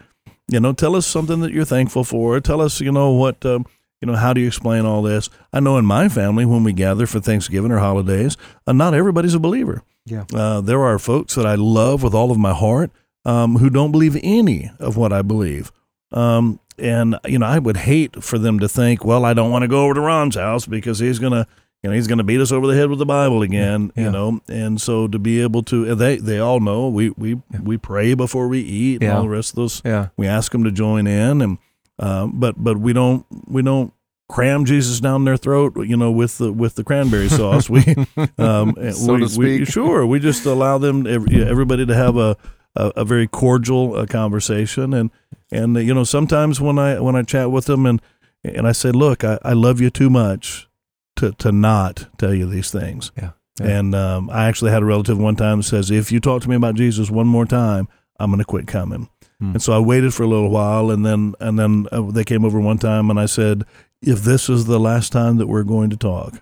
you 0.47 0.59
know, 0.59 0.73
tell 0.73 0.95
us 0.95 1.05
something 1.07 1.39
that 1.41 1.51
you're 1.51 1.65
thankful 1.65 2.03
for. 2.03 2.39
Tell 2.39 2.61
us, 2.61 2.81
you 2.81 2.91
know, 2.91 3.11
what, 3.11 3.45
um, 3.45 3.65
you 4.01 4.07
know, 4.07 4.15
how 4.15 4.33
do 4.33 4.41
you 4.41 4.47
explain 4.47 4.85
all 4.85 5.01
this? 5.01 5.29
I 5.53 5.59
know 5.59 5.77
in 5.77 5.85
my 5.85 6.09
family, 6.09 6.45
when 6.45 6.63
we 6.63 6.73
gather 6.73 7.05
for 7.07 7.19
Thanksgiving 7.19 7.71
or 7.71 7.77
holidays, 7.79 8.35
uh, 8.67 8.73
not 8.73 8.93
everybody's 8.93 9.35
a 9.35 9.39
believer. 9.39 9.83
Yeah. 10.05 10.23
Uh, 10.33 10.59
there 10.61 10.81
are 10.83 10.97
folks 10.99 11.35
that 11.35 11.45
I 11.45 11.55
love 11.55 12.01
with 12.03 12.13
all 12.13 12.31
of 12.31 12.37
my 12.39 12.53
heart 12.53 12.91
um, 13.23 13.57
who 13.57 13.69
don't 13.69 13.91
believe 13.91 14.17
any 14.23 14.71
of 14.79 14.97
what 14.97 15.13
I 15.13 15.21
believe. 15.21 15.71
Um, 16.11 16.59
and 16.79 17.15
you 17.25 17.37
know, 17.37 17.45
I 17.45 17.59
would 17.59 17.77
hate 17.77 18.23
for 18.23 18.39
them 18.39 18.59
to 18.59 18.67
think, 18.67 19.05
well, 19.05 19.23
I 19.23 19.33
don't 19.35 19.51
want 19.51 19.61
to 19.61 19.67
go 19.67 19.83
over 19.85 19.93
to 19.93 20.01
Ron's 20.01 20.35
house 20.35 20.65
because 20.65 20.97
he's 20.99 21.19
gonna, 21.19 21.47
you 21.83 21.89
know, 21.89 21.95
he's 21.95 22.07
gonna 22.07 22.23
beat 22.23 22.39
us 22.39 22.51
over 22.51 22.67
the 22.67 22.75
head 22.75 22.89
with 22.89 22.99
the 22.99 23.05
Bible 23.05 23.41
again. 23.41 23.91
Yeah. 23.95 24.03
You 24.05 24.11
know, 24.11 24.41
and 24.47 24.79
so 24.79 25.07
to 25.07 25.17
be 25.19 25.41
able 25.41 25.63
to, 25.63 25.95
they 25.95 26.17
they 26.17 26.39
all 26.39 26.59
know 26.59 26.87
we 26.89 27.09
we 27.11 27.41
we 27.61 27.77
pray 27.77 28.13
before 28.13 28.47
we 28.47 28.59
eat 28.59 28.95
and 28.95 29.03
Yeah. 29.03 29.15
all 29.17 29.23
the 29.23 29.29
rest 29.29 29.51
of 29.51 29.55
those. 29.55 29.81
Yeah. 29.83 30.09
We 30.17 30.27
ask 30.27 30.51
them 30.51 30.63
to 30.63 30.71
join 30.71 31.07
in, 31.07 31.41
and 31.41 31.57
um, 31.99 32.39
but 32.39 32.55
but 32.63 32.77
we 32.77 32.93
don't 32.93 33.25
we 33.47 33.61
don't 33.61 33.93
cram 34.29 34.63
Jesus 34.63 34.99
down 35.01 35.25
their 35.25 35.35
throat, 35.37 35.73
you 35.85 35.97
know, 35.97 36.11
with 36.11 36.37
the 36.37 36.53
with 36.53 36.75
the 36.75 36.83
cranberry 36.83 37.27
sauce. 37.29 37.69
We, 37.69 37.81
um, 38.37 38.75
So 38.93 39.13
we, 39.15 39.27
to 39.27 39.37
we 39.39 39.57
speak. 39.65 39.67
sure 39.67 40.05
we 40.05 40.19
just 40.19 40.45
allow 40.45 40.77
them 40.77 41.05
everybody 41.07 41.85
to 41.85 41.95
have 41.95 42.15
a 42.17 42.37
a, 42.75 42.93
a 42.97 43.05
very 43.05 43.27
cordial 43.27 43.95
uh, 43.97 44.05
conversation, 44.05 44.93
and 44.93 45.09
and 45.51 45.75
uh, 45.75 45.79
you 45.81 45.93
know 45.93 46.03
sometimes 46.05 46.61
when 46.61 46.77
I 46.79 46.99
when 46.99 47.15
I 47.15 47.23
chat 47.23 47.51
with 47.51 47.65
them 47.65 47.85
and 47.85 48.01
and 48.43 48.67
I 48.67 48.71
say, 48.71 48.91
look, 48.91 49.23
I, 49.23 49.37
I 49.43 49.53
love 49.53 49.81
you 49.81 49.89
too 49.89 50.09
much 50.09 50.67
to 51.17 51.31
to 51.33 51.51
not 51.51 52.07
tell 52.17 52.33
you 52.33 52.45
these 52.45 52.71
things. 52.71 53.11
Yeah. 53.17 53.31
And 53.61 53.93
um, 53.93 54.29
I 54.31 54.45
actually 54.47 54.71
had 54.71 54.81
a 54.81 54.85
relative 54.85 55.19
one 55.19 55.35
time 55.35 55.59
that 55.59 55.63
says, 55.63 55.91
if 55.91 56.11
you 56.11 56.19
talk 56.19 56.41
to 56.43 56.49
me 56.49 56.55
about 56.55 56.73
Jesus 56.75 57.11
one 57.11 57.27
more 57.27 57.45
time, 57.45 57.87
I'm 58.19 58.31
going 58.31 58.39
to 58.39 58.45
quit 58.45 58.65
coming. 58.65 59.07
Hmm. 59.39 59.51
And 59.51 59.61
so 59.61 59.73
I 59.73 59.79
waited 59.79 60.13
for 60.15 60.23
a 60.23 60.27
little 60.27 60.49
while, 60.49 60.89
and 60.89 61.05
then 61.05 61.35
and 61.39 61.59
then 61.59 61.87
uh, 61.91 62.01
they 62.09 62.23
came 62.23 62.43
over 62.45 62.59
one 62.59 62.77
time, 62.79 63.09
and 63.09 63.19
I 63.19 63.25
said, 63.27 63.63
if 64.01 64.21
this 64.23 64.49
is 64.49 64.65
the 64.65 64.79
last 64.79 65.11
time 65.11 65.37
that 65.37 65.47
we're 65.47 65.63
going 65.63 65.89
to 65.91 65.97
talk, 65.97 66.41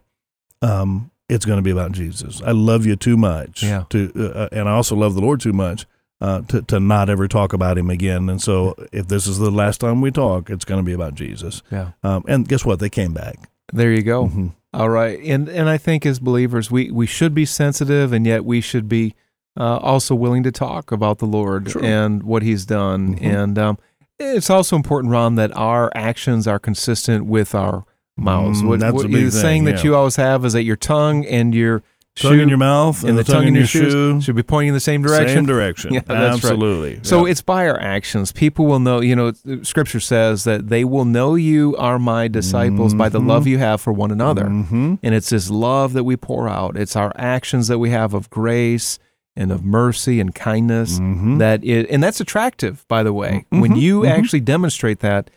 um, 0.61 1.11
it's 1.27 1.45
going 1.45 1.57
to 1.57 1.63
be 1.63 1.71
about 1.71 1.91
Jesus. 1.91 2.41
I 2.41 2.51
love 2.51 2.85
you 2.85 2.95
too 2.95 3.17
much, 3.17 3.63
Yeah. 3.63 3.83
to, 3.89 4.11
uh, 4.35 4.49
and 4.51 4.69
I 4.69 4.73
also 4.73 4.95
love 4.95 5.13
the 5.15 5.21
Lord 5.21 5.41
too 5.41 5.53
much. 5.53 5.85
Uh, 6.21 6.41
to, 6.49 6.61
to 6.63 6.81
not 6.81 7.09
ever 7.09 7.29
talk 7.29 7.53
about 7.53 7.77
him 7.77 7.89
again. 7.89 8.29
And 8.29 8.41
so, 8.41 8.75
if 8.91 9.07
this 9.07 9.25
is 9.25 9.39
the 9.39 9.49
last 9.49 9.79
time 9.79 10.01
we 10.01 10.11
talk, 10.11 10.49
it's 10.49 10.65
going 10.65 10.79
to 10.79 10.83
be 10.85 10.91
about 10.91 11.15
Jesus. 11.15 11.61
Yeah. 11.71 11.91
Um, 12.03 12.25
and 12.27 12.45
guess 12.45 12.65
what? 12.65 12.79
They 12.79 12.89
came 12.89 13.13
back. 13.13 13.49
There 13.71 13.93
you 13.93 14.01
go. 14.01 14.25
Mhm. 14.27 14.51
All 14.73 14.89
right, 14.89 15.19
and 15.23 15.49
and 15.49 15.67
I 15.67 15.77
think 15.77 16.05
as 16.05 16.19
believers, 16.19 16.69
we 16.69 16.91
we 16.91 17.07
should 17.07 17.33
be 17.33 17.45
sensitive, 17.45 18.13
and 18.13 18.25
yet 18.27 18.45
we 18.45 18.61
should 18.61 18.87
be 18.87 19.15
uh, 19.57 19.77
also 19.77 20.13
willing 20.13 20.43
to 20.43 20.51
talk 20.51 20.91
about 20.91 21.17
the 21.17 21.25
Lord 21.25 21.71
Sure. 21.71 21.83
and 21.83 22.21
what 22.23 22.43
He's 22.43 22.65
done. 22.65 23.15
Mhm. 23.15 23.23
And 23.23 23.57
um, 23.59 23.77
it's 24.19 24.49
also 24.49 24.75
important, 24.75 25.11
Ron, 25.11 25.35
that 25.35 25.55
our 25.57 25.91
actions 25.95 26.47
are 26.47 26.59
consistent 26.59 27.25
with 27.25 27.55
our 27.55 27.83
mouths. 28.15 28.61
Mm, 28.61 28.67
what 28.67 28.79
that's 28.79 28.93
what 28.93 29.09
thing, 29.09 29.31
saying 29.31 29.63
that 29.63 29.83
you 29.83 29.95
always 29.95 30.17
have 30.17 30.45
is 30.45 30.53
that 30.53 30.63
your 30.63 30.75
tongue 30.75 31.25
and 31.25 31.55
your 31.55 31.81
Tongue 32.21 32.33
shoe 32.33 32.41
in 32.41 32.49
your 32.49 32.57
mouth 32.57 33.03
and 33.03 33.17
the, 33.17 33.23
tongue, 33.23 33.47
in 33.47 33.55
your, 33.55 33.65
shoes 33.65 34.23
should 34.23 34.35
be 34.35 34.43
pointing 34.43 34.69
in 34.69 34.73
the 34.73 34.79
same 34.79 35.01
direction. 35.01 35.27
Same 35.35 35.45
direction. 35.45 35.93
Yeah, 35.93 36.01
that's 36.05 36.09
right. 36.09 36.33
Absolutely. 36.33 36.99
So 37.03 37.25
Yeah. 37.25 37.31
it's 37.31 37.41
by 37.41 37.67
our 37.67 37.79
actions. 37.79 38.31
People 38.31 38.65
will 38.65 38.79
know, 38.79 38.99
you 39.01 39.15
know, 39.15 39.31
scripture 39.63 39.99
says 39.99 40.43
that 40.43 40.69
they 40.69 40.83
will 40.83 41.05
know 41.05 41.35
you 41.35 41.75
are 41.77 41.97
my 41.99 42.27
disciples 42.27 42.93
by 42.93 43.09
the 43.09 43.19
love 43.19 43.47
you 43.47 43.57
have 43.57 43.81
for 43.81 43.91
one 43.93 44.11
another. 44.11 44.45
Mhm. 44.45 44.99
And 45.01 45.15
it's 45.15 45.29
this 45.29 45.49
love 45.49 45.93
that 45.93 46.03
we 46.03 46.15
pour 46.17 46.47
out. 46.49 46.77
It's 46.77 46.95
our 46.95 47.11
actions 47.15 47.67
that 47.67 47.79
we 47.79 47.89
have 47.91 48.13
of 48.13 48.29
grace 48.29 48.99
and 49.35 49.51
of 49.51 49.63
mercy 49.63 50.19
and 50.19 50.35
kindness 50.35 50.99
Mhm. 50.99 51.39
that 51.39 51.63
it, 51.63 51.87
and 51.89 52.03
that's 52.03 52.19
attractive, 52.19 52.85
by 52.89 53.03
the 53.03 53.13
way. 53.13 53.45
When 53.49 53.71
Mhm. 53.71 53.79
you 53.79 54.01
Mhm. 54.01 54.09
actually 54.09 54.41
demonstrate 54.41 54.99
that, 54.99 55.29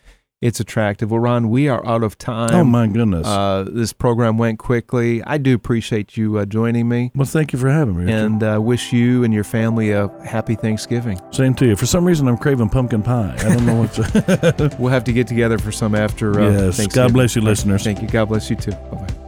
it's 0.42 0.60
attractive. 0.60 1.10
Well, 1.10 1.20
Ron, 1.20 1.48
we 1.48 1.68
are 1.68 1.86
out 1.86 2.02
of 2.02 2.18
time. 2.18 2.54
Oh 2.54 2.64
my 2.64 2.88
goodness. 2.88 3.26
Uh, 3.26 3.64
this 3.70 3.92
program 3.92 4.36
went 4.36 4.58
quickly. 4.58 5.22
I 5.22 5.38
do 5.38 5.54
appreciate 5.54 6.16
you 6.16 6.36
uh, 6.38 6.44
joining 6.44 6.88
me 6.88 7.12
well, 7.14 7.24
thank 7.24 7.52
you 7.52 7.58
for 7.58 7.70
having 7.70 7.96
me. 7.96 8.04
Richard. 8.04 8.24
and 8.24 8.42
uh, 8.42 8.60
wish 8.60 8.92
you 8.92 9.24
and 9.24 9.32
your 9.32 9.44
family 9.44 9.92
a 9.92 10.08
happy 10.24 10.56
Thanksgiving. 10.56 11.20
Same 11.30 11.54
to 11.54 11.66
you. 11.66 11.76
For 11.76 11.86
some 11.86 12.04
reason, 12.04 12.28
I'm 12.28 12.36
craving 12.36 12.68
pumpkin 12.68 13.02
pie. 13.02 13.34
I 13.38 13.42
don't 13.54 13.64
know 13.64 13.80
what 13.82 13.92
to. 13.94 14.76
We'll 14.82 14.90
have 14.90 15.04
to 15.04 15.12
get 15.12 15.26
together 15.28 15.58
for 15.58 15.70
some 15.70 15.94
after 15.94 16.40
uh, 16.40 16.50
yes. 16.70 16.86
God 16.88 17.12
bless 17.12 17.36
you, 17.36 17.42
listeners. 17.42 17.84
Thank 17.84 18.02
you. 18.02 18.08
God 18.08 18.26
bless 18.26 18.50
you 18.50 18.56
too. 18.56 18.72
Bye 18.72 19.06
bye. 19.06 19.21